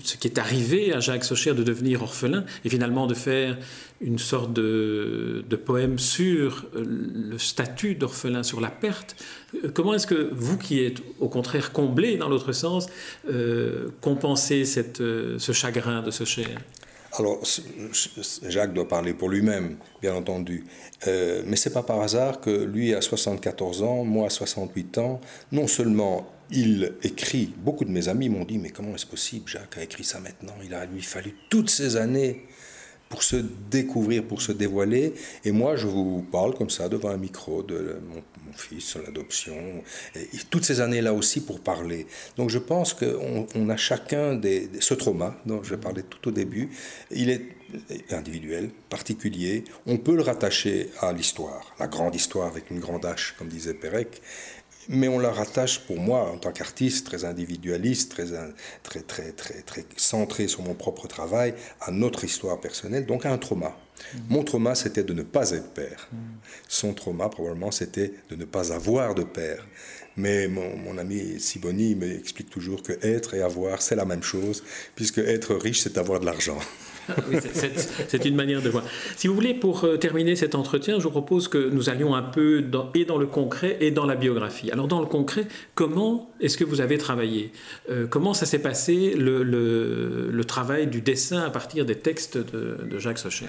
ce 0.03 0.17
qui 0.17 0.29
est 0.29 0.39
arrivé 0.39 0.93
à 0.93 1.01
Jacques 1.01 1.25
Socher 1.25 1.55
de 1.55 1.63
devenir 1.63 2.03
orphelin 2.03 2.45
et 2.65 2.69
finalement 2.69 3.07
de 3.07 3.15
faire 3.15 3.57
une 4.01 4.19
sorte 4.19 4.53
de, 4.53 5.45
poème 5.65 5.99
sur 5.99 6.67
euh, 6.75 6.85
le 7.31 7.39
statut 7.39 7.95
d'orphelin, 7.95 8.43
sur 8.43 8.61
la 8.61 8.71
perte. 8.71 9.17
Euh, 9.55 9.71
comment 9.73 9.95
est-ce 9.95 10.07
que 10.07 10.31
vous, 10.33 10.59
qui 10.59 10.85
êtes 10.85 11.03
au 11.19 11.29
contraire 11.29 11.73
comblé 11.73 12.17
dans 12.17 12.29
l'autre 12.29 12.53
sens, 12.53 12.89
euh, 13.29 13.89
compensez 14.01 14.65
cette, 14.65 14.99
ce 14.99 15.53
chagrin 15.53 16.03
de 16.03 16.11
ce 16.11 16.25
cher? 16.25 16.59
Alors, 17.19 17.41
Jacques 18.47 18.75
doit 18.75 18.89
parler 18.89 19.15
pour 19.15 19.31
lui-même, 19.31 19.77
bien 20.03 20.15
entendu. 20.15 20.65
Euh, 21.07 21.43
mais 21.47 21.57
c'est 21.57 21.73
pas 21.73 21.83
par 21.83 22.01
hasard 22.01 22.41
que 22.41 22.51
lui 22.51 22.95
a 22.95 23.01
74 23.01 23.83
ans, 23.83 24.05
moi 24.05 24.27
à 24.27 24.31
68 24.31 24.99
ans. 24.99 25.21
Non 25.51 25.67
seulement 25.67 26.27
il 26.51 26.93
écrit, 27.03 27.55
beaucoup 27.57 27.85
de 27.85 27.91
mes 27.91 28.09
amis 28.09 28.29
m'ont 28.29 28.45
dit, 28.45 28.59
mais 28.59 28.71
comment 28.71 28.95
est-ce 28.95 29.07
possible 29.07 29.49
Jacques 29.49 29.79
a 29.79 29.83
écrit 29.83 30.05
ça 30.05 30.21
maintenant? 30.21 30.55
Il 30.63 30.75
a 30.75 30.85
lui 30.85 31.03
fallu 31.03 31.35
toutes 31.49 31.71
ces 31.71 31.97
années 31.97 32.45
pour 33.09 33.23
se 33.23 33.37
découvrir, 33.71 34.25
pour 34.25 34.43
se 34.43 34.53
dévoiler. 34.53 35.15
Et 35.45 35.53
moi, 35.53 35.77
je 35.77 35.87
vous 35.87 36.23
parle 36.23 36.55
comme 36.55 36.71
ça 36.71 36.89
devant 36.89 37.11
un 37.11 37.17
micro 37.17 37.63
de 37.63 38.01
mon, 38.09 38.23
fils, 38.53 38.97
l'adoption, 38.97 39.83
et 40.15 40.27
toutes 40.49 40.65
ces 40.65 40.81
années-là 40.81 41.13
aussi 41.13 41.43
pour 41.43 41.61
parler. 41.61 42.07
Donc 42.39 42.49
je 42.49 42.59
pense 42.59 42.95
qu'on 42.95 43.47
on 43.55 43.69
a 43.69 43.77
chacun 43.77 44.41
ce 44.81 44.95
trauma 44.95 45.37
dont 45.45 45.63
je 45.63 45.75
parlais 45.75 46.03
tout 46.03 46.29
au 46.29 46.31
début. 46.31 46.71
Il 47.11 47.29
est 47.29 47.43
individuel, 48.11 48.71
particulier. 48.89 49.65
On 49.87 49.99
peut 49.99 50.17
le 50.17 50.23
rattacher 50.23 50.89
à 51.01 51.13
l'histoire, 51.13 51.75
la 51.79 51.87
grande 51.87 52.15
histoire 52.15 52.47
avec 52.47 52.71
une 52.71 52.81
grande 52.81 53.03
H, 53.03 53.37
comme 53.37 53.49
disait 53.49 53.75
Pérec 53.75 54.23
mais 54.89 55.09
on 55.09 55.19
la 55.19 55.33
rattache 55.33 55.81
pour 55.81 55.99
moi 55.99 56.31
en 56.31 56.39
tant 56.39 56.53
qu'artiste 56.53 57.07
très 57.07 57.25
individualiste, 57.25 58.13
très, 58.13 58.27
très, 58.83 59.01
très, 59.01 59.33
très, 59.33 59.63
très 59.63 59.85
centré 59.97 60.49
sur 60.49 60.63
mon 60.63 60.75
propre 60.75 61.07
travail, 61.07 61.55
à 61.81 61.91
notre 61.91 62.25
histoire 62.25 62.61
personnelle, 62.61 63.07
donc 63.07 63.27
à 63.27 63.33
un 63.33 63.39
trauma. 63.39 63.77
Mm. 64.15 64.19
Mon 64.29 64.45
trauma, 64.45 64.75
c'était 64.75 65.05
de 65.05 65.13
ne 65.13 65.23
pas 65.23 65.51
être 65.51 65.73
père. 65.73 66.09
Mm. 66.13 66.17
Son 66.69 66.95
trauma, 66.95 67.29
probablement, 67.29 67.71
c'était 67.71 68.13
de 68.31 68.37
ne 68.37 68.45
pas 68.45 68.73
avoir 68.73 69.15
de 69.15 69.25
père. 69.25 69.67
Mais 70.17 70.49
mon, 70.49 70.77
mon 70.77 70.97
ami 70.99 71.39
Siboni 71.41 71.95
m'explique 71.95 72.49
toujours 72.49 72.83
que 72.83 72.93
être 73.03 73.35
et 73.35 73.43
avoir, 73.43 73.83
c'est 73.83 73.97
la 73.97 74.07
même 74.07 74.23
chose, 74.23 74.63
puisque 74.95 75.19
être 75.19 75.55
riche, 75.55 75.81
c'est 75.81 75.99
avoir 75.99 76.21
de 76.21 76.27
l'argent. 76.27 76.59
c'est 78.09 78.25
une 78.25 78.35
manière 78.35 78.63
de 78.63 78.69
voir. 78.69 78.85
Si 79.17 79.29
vous 79.29 79.35
voulez, 79.35 79.55
pour 79.55 79.85
euh, 79.85 79.97
terminer 79.97 80.37
cet 80.37 80.55
entretien, 80.55 80.99
je 80.99 81.05
vous 81.05 81.11
propose 81.11 81.49
que 81.49 81.71
nous 81.71 81.89
allions 81.89 82.15
un 82.15 82.23
peu 82.23 82.63
dans, 82.63 82.91
et 82.95 83.05
dans 83.05 83.19
le 83.19 83.27
concret 83.27 83.77
et 83.81 83.91
dans 83.91 84.07
la 84.07 84.17
biographie. 84.17 84.71
Alors, 84.71 84.89
dans 84.89 85.01
le 85.01 85.07
concret, 85.07 85.47
comment 85.75 86.31
est-ce 86.41 86.57
que 86.57 86.65
vous 86.65 86.81
avez 86.81 86.99
travaillé? 86.99 87.53
Euh, 87.91 88.07
Comment 88.09 88.35
ça 88.35 88.47
s'est 88.47 88.61
passé 88.61 89.15
le, 89.17 90.43
travail 90.47 90.87
du 90.87 91.01
dessin 91.01 91.41
à 91.41 91.51
partir 91.51 91.85
des 91.85 91.97
textes 91.97 92.39
de, 92.39 92.79
de 92.89 92.99
Jacques 92.99 93.19
Socher 93.19 93.47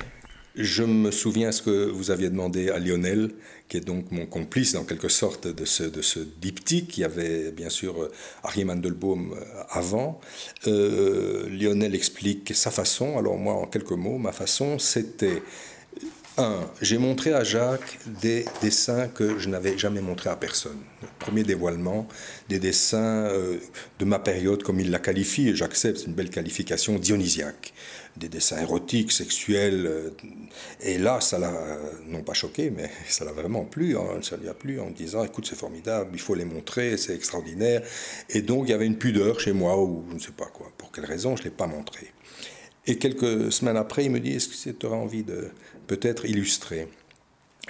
je 0.58 0.84
me 0.84 1.12
souviens 1.12 1.52
ce 1.52 1.62
que 1.62 1.90
vous 1.90 2.12
aviez 2.12 2.30
demandé 2.30 2.70
à 2.70 2.80
Lionel, 2.80 3.32
qui 3.70 3.78
est 3.78 3.82
donc 3.82 4.12
mon 4.12 4.26
complice 4.26 4.76
en 4.76 4.86
quelque 4.86 5.10
sorte 5.10 5.48
de 5.48 5.66
ce, 5.66 5.84
de 5.84 6.02
ce 6.02 6.20
diptyque. 6.20 6.88
qui 6.88 7.04
avait 7.04 7.52
bien 7.52 7.70
sûr 7.70 8.02
euh, 8.02 8.12
Harry 8.44 8.66
Mandelbaum 8.66 9.34
euh, 9.34 9.64
avant. 9.70 10.20
Euh, 10.68 11.48
Lionel 11.50 11.94
explique 11.94 12.56
sa 12.56 12.72
façon. 12.72 13.18
Alors 13.18 13.38
moi, 13.38 13.54
en 13.54 13.68
quelques 13.68 13.92
mots, 13.92 14.18
ma 14.18 14.32
façon, 14.32 14.80
c'était 14.80 15.44
un, 16.38 16.70
j'ai 16.82 16.98
montré 16.98 17.34
à 17.34 17.44
Jacques 17.44 18.00
des 18.22 18.46
dessins 18.62 19.08
que 19.08 19.40
je 19.40 19.50
n'avais 19.50 19.78
jamais 19.78 20.02
montrés 20.02 20.30
à 20.30 20.36
personne. 20.36 20.78
premier 21.20 21.44
dévoilement, 21.44 22.08
des 22.50 22.60
dessins 22.60 23.30
de 24.00 24.06
ma 24.06 24.20
période, 24.20 24.64
comme 24.64 24.80
il 24.80 24.92
la 24.92 25.00
qualifie, 25.00 25.50
et 25.50 25.56
j'accepte, 25.56 26.00
c'est 26.00 26.06
une 26.06 26.14
belle 26.14 26.30
qualification, 26.30 27.00
dionysiaque 27.00 27.74
des 28.18 28.30
dessins 28.30 28.60
érotiques, 28.60 29.12
sexuels. 29.12 29.86
Euh, 29.86 30.10
et 30.82 30.98
là, 30.98 31.22
ça 31.22 31.38
l'a, 31.38 31.80
non 32.08 32.24
pas 32.24 32.34
choqué, 32.34 32.70
mais 32.70 32.90
ça 33.08 33.26
l'a 33.26 33.32
vraiment 33.32 33.66
plu. 33.66 33.98
Hein, 33.98 34.20
ça 34.22 34.38
lui 34.38 34.50
a 34.50 34.54
plu 34.54 34.80
en 34.80 34.90
disant, 34.90 35.24
écoute, 35.24 35.48
c'est 35.48 35.58
formidable, 35.58 36.12
il 36.14 36.20
faut 36.20 36.36
les 36.36 36.46
montrer, 36.46 36.98
c'est 36.98 37.16
extraordinaire. 37.16 37.82
Et 38.30 38.42
donc, 38.42 38.68
il 38.68 38.72
y 38.72 38.74
avait 38.74 38.88
une 38.88 38.98
pudeur 38.98 39.40
chez 39.40 39.54
moi, 39.54 39.82
ou 39.82 40.06
je 40.10 40.16
ne 40.16 40.20
sais 40.20 40.32
pas 40.32 40.48
quoi, 40.48 40.72
pour 40.78 40.92
quelle 40.92 41.06
raison, 41.06 41.36
je 41.36 41.42
ne 41.42 41.46
l'ai 41.46 41.56
pas 41.56 41.68
montré. 41.68 42.08
Et 42.90 42.98
quelques 42.98 43.52
semaines 43.52 43.78
après, 43.78 44.06
il 44.06 44.12
me 44.12 44.20
dit, 44.20 44.34
est-ce 44.34 44.48
que 44.48 44.70
tu 44.70 44.86
auras 44.86 44.96
envie 44.96 45.24
de 45.24 45.50
peut-être 45.88 46.26
illustrer 46.26 46.88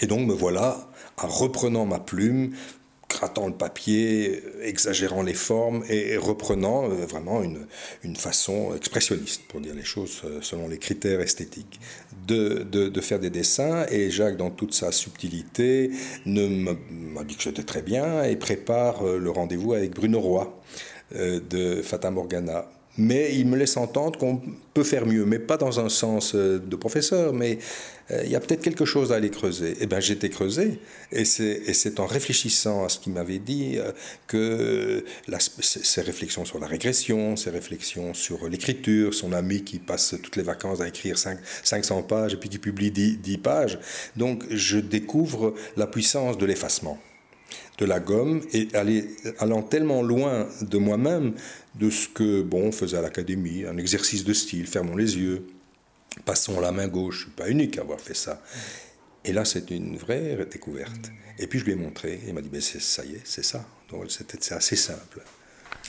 Et 0.02 0.08
donc, 0.08 0.28
me 0.28 0.34
voilà, 0.34 0.90
en 1.18 1.28
reprenant 1.28 1.86
ma 1.86 2.00
plume, 2.00 2.54
grattant 3.10 3.48
le 3.48 3.54
papier, 3.54 4.44
exagérant 4.62 5.22
les 5.22 5.34
formes 5.34 5.84
et 5.90 6.18
reprenant 6.18 6.90
euh, 6.90 7.06
vraiment 7.06 7.42
une, 7.42 7.66
une 8.04 8.16
façon 8.16 8.76
expressionniste, 8.76 9.44
pour 9.48 9.62
dire 9.62 9.74
les 9.74 9.84
choses 9.84 10.22
euh, 10.26 10.40
selon 10.42 10.68
les 10.68 10.78
critères 10.78 11.22
esthétiques, 11.22 11.80
de, 12.28 12.64
de, 12.64 13.02
faire 13.02 13.20
des 13.20 13.30
dessins. 13.30 13.86
Et 13.90 14.12
Jacques, 14.12 14.38
dans 14.38 14.50
toute 14.50 14.74
sa 14.74 14.92
subtilité, 14.92 15.92
m'a 16.26 17.24
dit 17.24 17.36
que 17.36 17.44
c'était 17.44 17.64
très 17.64 17.82
bien 17.82 18.24
et 18.24 18.36
prépare 18.36 19.06
euh, 19.06 19.18
le 19.18 19.30
rendez-vous 19.30 19.74
avec 19.74 19.92
Bruno 19.92 20.20
Roy 20.20 20.62
de 21.16 21.82
Fata 21.82 22.12
Morgana 22.12 22.70
mais 22.98 23.36
il 23.36 23.48
me 23.48 23.56
laisse 23.58 23.78
entendre 23.78 24.18
qu'on 24.18 24.42
peut 24.74 24.84
faire 24.84 25.06
mieux, 25.06 25.26
mais 25.26 25.40
pas 25.40 25.58
dans 25.58 25.80
un 25.80 25.90
sens 25.90 26.34
euh, 26.36 26.60
de 26.60 26.76
professeur, 26.76 27.34
mais 27.34 27.60
euh, 28.12 28.22
il 28.26 28.32
y 28.32 28.36
a 28.36 28.40
peut-être 28.40 28.62
quelque 28.62 28.86
chose 28.86 29.12
à 29.12 29.16
aller 29.16 29.30
creuser. 29.30 29.76
Eh 29.80 29.86
bien, 29.86 30.00
j'étais 30.00 30.30
creusé, 30.30 30.80
et 31.12 31.26
c'est 31.26 32.00
en 32.00 32.06
réfléchissant 32.06 32.86
à 32.86 32.90
ce 32.90 33.00
qu'il 33.00 33.14
m'avait 33.14 33.40
dit 33.40 33.78
euh, 33.78 33.92
que 34.28 35.06
ces 35.62 36.02
réflexions 36.02 36.46
sur 36.46 36.60
la 36.60 36.68
régression, 36.68 37.36
ces 37.36 37.50
réflexions 37.50 38.14
sur 38.14 38.48
l'écriture, 38.50 39.14
son 39.14 39.34
ami 39.34 39.64
qui 39.64 39.80
passe 39.80 40.16
toutes 40.22 40.36
les 40.36 40.44
vacances 40.44 40.82
à 40.82 40.88
écrire 40.88 41.18
5, 41.18 41.40
500 41.64 42.04
pages 42.04 42.34
et 42.34 42.38
puis 42.38 42.50
qui 42.50 42.60
publie 42.60 42.92
10, 42.92 43.18
10 43.18 43.38
pages, 43.38 43.80
donc 44.16 44.44
je 44.50 44.80
découvre 44.80 45.54
la 45.76 45.88
puissance 45.88 46.38
de 46.38 46.46
l'effacement 46.46 47.00
de 47.78 47.86
la 47.86 48.00
gomme 48.00 48.42
et 48.54 48.68
allant 49.40 49.62
tellement 49.62 50.02
loin 50.02 50.48
de 50.62 50.78
moi-même 50.78 51.34
de 51.80 51.90
ce 51.90 52.08
que 52.08 52.42
bon, 52.42 52.68
on 52.68 52.72
faisait 52.72 52.98
à 52.98 53.02
l'académie, 53.02 53.66
un 53.66 53.78
exercice 53.78 54.24
de 54.24 54.34
style, 54.34 54.68
fermons 54.68 54.96
les 54.96 55.18
yeux, 55.18 55.48
passons 56.26 56.60
la 56.60 56.72
main 56.72 56.88
gauche, 56.88 57.18
je 57.18 57.22
suis 57.24 57.32
pas 57.32 57.50
unique 57.50 57.78
à 57.78 57.82
avoir 57.82 58.00
fait 58.00 58.16
ça. 58.16 58.42
Et 59.24 59.34
là, 59.34 59.46
c'est 59.46 59.70
une 59.72 59.98
vraie 59.98 60.38
découverte. 60.50 61.12
Et 61.40 61.48
puis 61.48 61.60
je 61.60 61.66
lui 61.66 61.74
ai 61.74 61.76
montré, 61.76 62.14
et 62.14 62.30
il 62.30 62.34
m'a 62.34 62.42
dit, 62.42 62.50
ben, 62.50 62.62
ça 62.62 63.06
y 63.06 63.16
est, 63.16 63.22
c'est 63.24 63.44
ça. 63.44 63.66
Donc 63.90 64.06
c'est 64.10 64.52
assez 64.52 64.76
simple. 64.76 65.22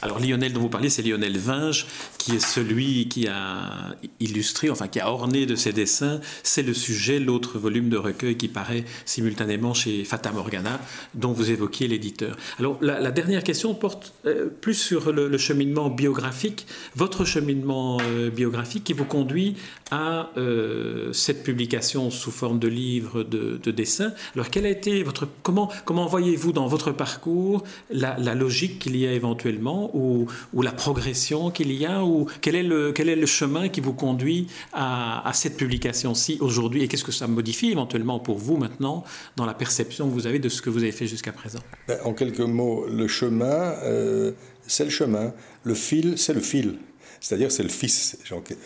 Alors 0.00 0.20
Lionel 0.20 0.52
dont 0.52 0.60
vous 0.60 0.68
parlez, 0.68 0.90
c'est 0.90 1.02
Lionel 1.02 1.36
Vinge, 1.38 1.86
qui 2.18 2.36
est 2.36 2.44
celui 2.44 3.08
qui 3.08 3.26
a 3.26 3.96
illustré, 4.20 4.70
enfin 4.70 4.86
qui 4.86 5.00
a 5.00 5.10
orné 5.10 5.44
de 5.44 5.56
ses 5.56 5.72
dessins. 5.72 6.20
C'est 6.44 6.62
le 6.62 6.72
sujet, 6.72 7.18
l'autre 7.18 7.58
volume 7.58 7.88
de 7.88 7.96
recueil 7.96 8.36
qui 8.36 8.46
paraît 8.46 8.84
simultanément 9.04 9.74
chez 9.74 10.04
Fata 10.04 10.30
Morgana, 10.30 10.80
dont 11.14 11.32
vous 11.32 11.50
évoquiez 11.50 11.88
l'éditeur. 11.88 12.36
Alors 12.60 12.78
la, 12.80 13.10
dernière 13.10 13.42
question 13.42 13.74
porte 13.74 14.12
euh, 14.24 14.46
plus 14.60 14.74
sur 14.74 15.12
le, 15.12 15.36
cheminement 15.36 15.90
biographique, 15.90 16.66
votre 16.94 17.24
cheminement 17.24 17.98
euh, 18.00 18.30
biographique 18.30 18.84
qui 18.84 18.92
vous 18.92 19.04
conduit 19.04 19.56
à 19.90 20.30
euh, 20.36 21.12
cette 21.12 21.42
publication 21.42 22.10
sous 22.10 22.30
forme 22.30 22.58
de 22.58 22.68
livre 22.68 23.24
de, 23.24 23.58
de 23.62 23.70
dessins. 23.72 24.12
Alors 24.34 24.50
quel 24.50 24.66
a 24.66 24.70
été 24.70 25.02
votre 25.02 25.26
comment 25.42 25.70
comment 25.84 26.06
voyez-vous 26.06 26.52
dans 26.52 26.66
votre 26.66 26.92
parcours 26.92 27.64
la, 27.90 28.16
la 28.18 28.34
logique 28.34 28.78
qu'il 28.78 28.96
y 28.96 29.06
a 29.06 29.12
éventuellement 29.12 29.87
ou, 29.94 30.26
la 30.62 30.72
progression 30.72 31.50
qu'il 31.50 31.72
y 31.72 31.86
a 31.86 32.04
ou 32.04 32.26
quel 32.40 32.54
est 32.54 32.62
le, 32.62 32.92
quel 32.92 33.08
est 33.08 33.16
le 33.16 33.26
chemin 33.26 33.68
qui 33.68 33.80
vous 33.80 33.92
conduit 33.92 34.48
à, 34.72 35.30
cette 35.34 35.56
publication-ci 35.56 36.38
aujourd'hui? 36.40 36.82
Et 36.82 36.88
qu'est-ce 36.88 37.04
que 37.04 37.12
ça 37.12 37.26
modifie 37.26 37.70
éventuellement 37.70 38.18
pour 38.18 38.38
vous 38.38 38.56
maintenant 38.56 39.04
dans 39.36 39.46
la 39.46 39.54
perception 39.54 40.08
que 40.08 40.14
vous 40.14 40.26
avez 40.26 40.38
de 40.38 40.48
ce 40.48 40.62
que 40.62 40.70
vous 40.70 40.82
avez 40.82 40.92
fait 40.92 41.06
jusqu'à 41.06 41.32
présent? 41.32 41.60
Ben, 41.86 41.98
En 42.04 42.12
quelques 42.12 42.40
mots, 42.40 42.86
le 42.88 43.08
chemin, 43.08 43.74
euh, 43.84 44.32
c'est 44.66 44.84
le 44.84 44.90
chemin. 44.90 45.32
Le 45.64 45.74
fil, 45.74 46.18
c'est 46.18 46.34
le 46.34 46.40
fil. 46.40 46.78
C'est-à-dire 47.20 47.50
c'est 47.50 47.62
le 47.62 47.68
fils, 47.68 48.18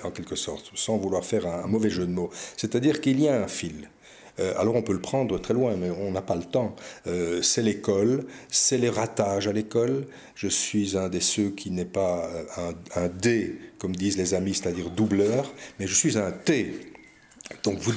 en 0.05 0.11
quelque 0.11 0.37
sorte, 0.37 0.71
sans 0.75 0.99
vouloir 0.99 1.25
faire 1.25 1.47
un 1.47 1.67
mauvais 1.67 1.91
jeu 1.91 2.07
de 2.07 2.13
mots. 2.13 2.31
C'est-à-dire 2.57 3.01
qu'il 3.01 3.21
y 3.21 3.29
a 3.29 3.43
un 3.43 3.49
fil. 3.49 3.89
Euh, 4.41 4.55
alors 4.59 4.77
on 4.77 4.83
peut 4.83 4.93
le 4.93 5.01
prendre 5.01 5.39
très 5.39 5.55
loin, 5.55 5.77
mais 5.77 5.91
on 5.91 6.11
n'a 6.11 6.23
pas 6.23 6.37
le 6.37 6.45
temps. 6.45 6.75
Euh, 7.07 7.43
c'est 7.43 7.63
l'école, 7.63 8.27
c'est 8.51 8.79
les 8.79 8.89
ratages 8.91 9.49
à 9.49 9.53
l'école. 9.53 10.07
Je 10.35 10.49
suis 10.49 10.97
un 10.97 11.09
des 11.09 11.21
ceux 11.21 11.51
qui 11.51 11.71
n'est 11.71 11.85
pas 11.85 12.29
un, 12.57 13.01
un 13.01 13.09
D, 13.09 13.59
comme 13.79 13.95
disent 13.95 14.17
les 14.17 14.35
amis, 14.35 14.55
c'est-à-dire 14.55 14.91
doubleur, 14.91 15.53
mais 15.79 15.87
je 15.87 15.95
suis 15.95 16.19
un 16.19 16.31
T 16.33 16.92
donc 17.65 17.79
vous, 17.81 17.93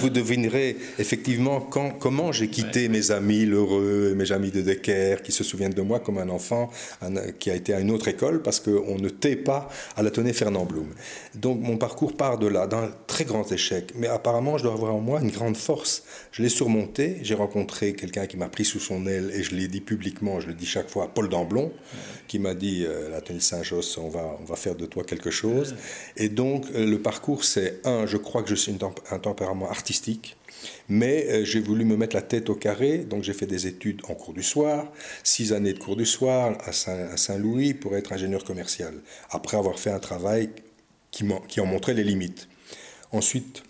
vous, 0.00 0.10
devinerez 0.10 0.76
effectivement 0.98 1.60
quand, 1.60 1.90
comment 1.90 2.32
j'ai 2.32 2.48
quitté 2.48 2.88
mes 2.88 3.10
amis 3.10 3.44
l'heureux, 3.44 4.14
mes 4.16 4.32
amis 4.32 4.50
de 4.50 4.62
Decker, 4.62 5.22
qui 5.22 5.32
se 5.32 5.44
souviennent 5.44 5.72
de 5.72 5.82
moi 5.82 6.00
comme 6.00 6.18
un 6.18 6.28
enfant 6.28 6.70
qui 7.38 7.50
a 7.50 7.54
été 7.54 7.74
à 7.74 7.80
une 7.80 7.90
autre 7.90 8.08
école 8.08 8.42
parce 8.42 8.60
qu'on 8.60 8.98
ne 8.98 9.08
tait 9.08 9.36
pas 9.36 9.68
à 9.96 10.02
la 10.02 10.10
tenue 10.10 10.32
Fernand 10.32 10.64
Blum. 10.64 10.88
Donc 11.34 11.60
mon 11.60 11.76
parcours 11.76 12.16
part 12.16 12.38
de 12.38 12.46
là, 12.46 12.66
d'un 12.66 12.90
très 13.06 13.24
grand 13.24 13.50
échec. 13.50 13.92
Mais 13.96 14.06
apparemment, 14.06 14.58
je 14.58 14.64
dois 14.64 14.72
avoir 14.72 14.94
en 14.94 15.00
moi 15.00 15.20
une 15.20 15.30
grande 15.30 15.56
force. 15.56 16.04
Je 16.32 16.42
l'ai 16.42 16.48
surmonté. 16.48 17.18
J'ai 17.22 17.34
rencontré 17.34 17.94
quelqu'un 17.94 18.26
qui 18.26 18.36
m'a 18.36 18.48
pris 18.48 18.64
sous 18.64 18.80
son 18.80 19.06
aile 19.06 19.30
et 19.34 19.42
je 19.42 19.54
l'ai 19.54 19.68
dit 19.68 19.80
publiquement, 19.80 20.40
je 20.40 20.48
le 20.48 20.54
dis 20.54 20.66
chaque 20.66 20.88
fois, 20.88 21.12
Paul 21.12 21.28
Damblon, 21.28 21.72
qui 22.28 22.38
m'a 22.38 22.54
dit 22.54 22.84
euh, 22.86 23.10
la 23.10 23.20
tenue 23.20 23.40
Saint-Josse, 23.40 23.98
on 23.98 24.08
va, 24.08 24.36
on 24.40 24.44
va 24.44 24.56
faire 24.56 24.74
de 24.74 24.86
toi 24.86 25.04
quelque 25.04 25.30
chose. 25.30 25.74
Et 26.16 26.28
donc 26.28 26.66
euh, 26.74 26.86
le 26.86 26.98
parcours, 26.98 27.44
c'est 27.44 27.80
un, 27.84 28.06
je 28.06 28.16
crois 28.26 28.42
que 28.42 28.50
je 28.50 28.54
suis 28.54 28.76
un 29.10 29.18
tempérament 29.18 29.70
artistique, 29.70 30.36
mais 30.88 31.26
euh, 31.28 31.44
j'ai 31.44 31.60
voulu 31.60 31.84
me 31.84 31.96
mettre 31.96 32.16
la 32.16 32.22
tête 32.22 32.50
au 32.50 32.54
carré, 32.54 32.98
donc 32.98 33.22
j'ai 33.22 33.32
fait 33.32 33.46
des 33.46 33.66
études 33.66 34.02
en 34.08 34.14
cours 34.14 34.34
du 34.34 34.42
soir, 34.42 34.92
six 35.22 35.52
années 35.52 35.72
de 35.72 35.78
cours 35.78 35.96
du 35.96 36.06
soir 36.06 36.58
à 36.66 36.72
Saint-Louis 37.16 37.74
pour 37.74 37.96
être 37.96 38.12
ingénieur 38.12 38.44
commercial, 38.44 38.94
après 39.30 39.56
avoir 39.56 39.78
fait 39.78 39.90
un 39.90 40.00
travail 40.00 40.50
qui 41.10 41.60
en 41.60 41.66
montrait 41.66 41.94
les 41.94 42.04
limites. 42.04 42.48
Ensuite, 43.12 43.62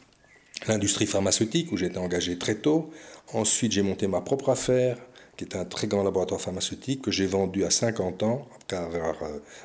l'industrie 0.66 1.06
pharmaceutique, 1.06 1.70
où 1.70 1.76
j'étais 1.76 1.98
engagé 1.98 2.38
très 2.38 2.56
tôt. 2.56 2.90
Ensuite, 3.32 3.72
j'ai 3.72 3.82
monté 3.82 4.06
ma 4.06 4.20
propre 4.20 4.48
affaire 4.48 4.96
qui 5.36 5.44
est 5.44 5.56
un 5.56 5.64
très 5.64 5.86
grand 5.86 6.02
laboratoire 6.02 6.40
pharmaceutique 6.40 7.02
que 7.02 7.10
j'ai 7.10 7.26
vendu 7.26 7.64
à 7.64 7.70
50 7.70 8.22
ans, 8.22 8.48
après 8.62 8.76
avoir, 8.76 9.14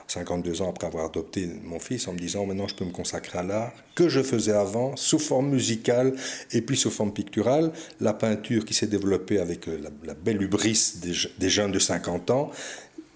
52 0.07 0.61
euh, 0.61 0.63
ans 0.63 0.69
après 0.69 0.87
avoir 0.87 1.05
adopté 1.05 1.49
mon 1.63 1.79
fils, 1.79 2.07
en 2.07 2.13
me 2.13 2.19
disant 2.19 2.45
maintenant 2.45 2.67
je 2.67 2.75
peux 2.75 2.85
me 2.85 2.91
consacrer 2.91 3.39
à 3.39 3.43
l'art, 3.43 3.71
que 3.95 4.09
je 4.09 4.21
faisais 4.21 4.51
avant, 4.51 4.95
sous 4.95 5.19
forme 5.19 5.49
musicale 5.49 6.13
et 6.51 6.61
puis 6.61 6.75
sous 6.75 6.91
forme 6.91 7.13
picturale. 7.13 7.71
La 7.99 8.13
peinture 8.13 8.65
qui 8.65 8.73
s'est 8.73 8.87
développée 8.87 9.39
avec 9.39 9.67
euh, 9.67 9.79
la, 10.03 10.13
belle 10.13 10.41
hubris 10.41 10.95
des, 11.01 11.13
des 11.39 11.49
jeunes 11.49 11.71
de 11.71 11.79
50 11.79 12.31
ans, 12.31 12.51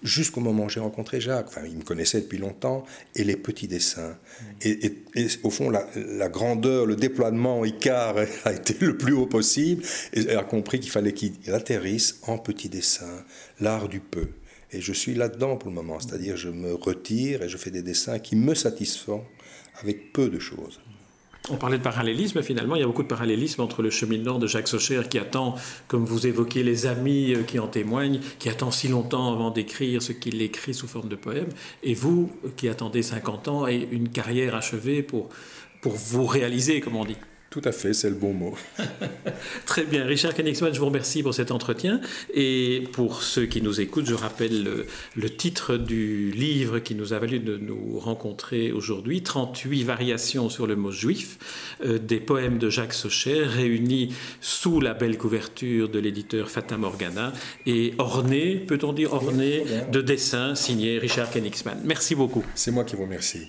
jusqu'au 0.06 0.40
moment 0.40 0.64
où 0.64 0.68
j'ai 0.68 0.80
rencontré 0.80 1.20
Jacques. 1.20 1.48
Enfin, 1.48 1.62
il 1.66 1.76
me 1.76 1.82
connaissait 1.82 2.20
depuis 2.20 2.38
longtemps, 2.38 2.84
et 3.14 3.24
les 3.24 3.36
petits 3.36 3.68
dessins. 3.68 4.16
Et, 4.62 4.94
au 5.42 5.50
fond, 5.50 5.70
la, 5.70 6.28
grandeur, 6.28 6.86
le 6.86 6.96
déploiement 6.96 7.64
Icar 7.64 8.16
a 8.44 8.52
été 8.52 8.76
le 8.84 8.96
plus 8.96 9.12
haut 9.12 9.26
possible, 9.26 9.82
et 10.12 10.30
a 10.30 10.44
compris 10.44 10.80
qu'il 10.80 10.90
fallait 10.90 11.12
qu'il 11.12 11.34
atterrisse 11.52 12.20
en 12.26 12.38
petits 12.38 12.68
dessins, 12.68 13.24
l'art 13.60 13.88
du 13.88 14.00
peu. 14.00 14.28
Et 14.72 14.80
je 14.80 14.92
suis 14.92 15.14
là-dedans 15.14 15.56
pour 15.56 15.70
le 15.70 15.74
moment, 15.74 16.00
c'est-à-dire 16.00 16.36
je 16.36 16.48
me 16.48 16.74
retire 16.74 17.42
et 17.42 17.48
je 17.48 17.56
fais 17.56 17.70
des 17.70 17.82
dessins 17.82 18.18
qui 18.18 18.34
me 18.34 18.54
satisfont 18.54 19.24
avec 19.80 20.12
peu 20.12 20.28
de 20.28 20.38
choses. 20.38 20.80
On 21.48 21.56
parlait 21.56 21.78
de 21.78 21.82
parallélisme, 21.82 22.42
finalement, 22.42 22.74
il 22.74 22.80
y 22.80 22.82
a 22.82 22.86
beaucoup 22.86 23.04
de 23.04 23.08
parallélisme 23.08 23.60
entre 23.60 23.80
le 23.80 23.90
cheminement 23.90 24.40
de 24.40 24.48
Jacques 24.48 24.66
Socher 24.66 25.02
qui 25.08 25.18
attend, 25.18 25.54
comme 25.86 26.04
vous 26.04 26.26
évoquez, 26.26 26.64
les 26.64 26.86
amis 26.86 27.34
euh, 27.34 27.42
qui 27.44 27.60
en 27.60 27.68
témoignent, 27.68 28.18
qui 28.40 28.48
attend 28.48 28.72
si 28.72 28.88
longtemps 28.88 29.32
avant 29.32 29.50
d'écrire 29.50 30.02
ce 30.02 30.10
qu'il 30.12 30.42
écrit 30.42 30.74
sous 30.74 30.88
forme 30.88 31.08
de 31.08 31.14
poème, 31.14 31.48
et 31.84 31.94
vous 31.94 32.32
qui 32.56 32.68
attendez 32.68 33.02
50 33.02 33.48
ans 33.48 33.68
et 33.68 33.88
une 33.92 34.08
carrière 34.08 34.56
achevée 34.56 35.04
pour, 35.04 35.28
pour 35.82 35.92
vous 35.92 36.26
réaliser, 36.26 36.80
comme 36.80 36.96
on 36.96 37.04
dit. 37.04 37.16
Tout 37.56 37.66
à 37.66 37.72
fait, 37.72 37.94
c'est 37.94 38.10
le 38.10 38.16
bon 38.16 38.34
mot. 38.34 38.54
Très 39.64 39.84
bien. 39.84 40.04
Richard 40.04 40.34
Koenigsmann, 40.34 40.74
je 40.74 40.78
vous 40.78 40.84
remercie 40.84 41.22
pour 41.22 41.32
cet 41.32 41.50
entretien. 41.50 42.02
Et 42.34 42.84
pour 42.92 43.22
ceux 43.22 43.46
qui 43.46 43.62
nous 43.62 43.80
écoutent, 43.80 44.04
je 44.04 44.12
rappelle 44.12 44.84
le, 45.16 45.30
titre 45.30 45.78
du 45.78 46.32
livre 46.32 46.80
qui 46.80 46.94
nous 46.94 47.14
a 47.14 47.18
valu 47.18 47.38
de 47.38 47.56
nous 47.56 47.98
rencontrer 47.98 48.72
aujourd'hui 48.72 49.22
38 49.22 49.84
variations 49.84 50.50
sur 50.50 50.66
le 50.66 50.76
mot 50.76 50.90
juif, 50.90 51.38
euh, 51.82 51.98
des 51.98 52.20
poèmes 52.20 52.58
de 52.58 52.68
Jacques 52.68 52.92
Socher, 52.92 53.44
réunis 53.44 54.12
sous 54.42 54.78
la 54.78 54.92
belle 54.92 55.16
couverture 55.16 55.88
de 55.88 55.98
l'éditeur 55.98 56.50
Fata 56.50 56.76
Morgana 56.76 57.32
et 57.64 57.94
ornés, 57.96 58.56
peut-on 58.56 58.92
dire 58.92 59.14
ornés, 59.14 59.64
de 59.90 60.02
dessins 60.02 60.54
signés 60.54 60.98
Richard 60.98 61.30
Koenigsmann. 61.30 61.80
Merci 61.84 62.14
beaucoup. 62.14 62.44
C'est 62.54 62.70
moi 62.70 62.84
qui 62.84 62.96
vous 62.96 63.04
remercie. 63.04 63.48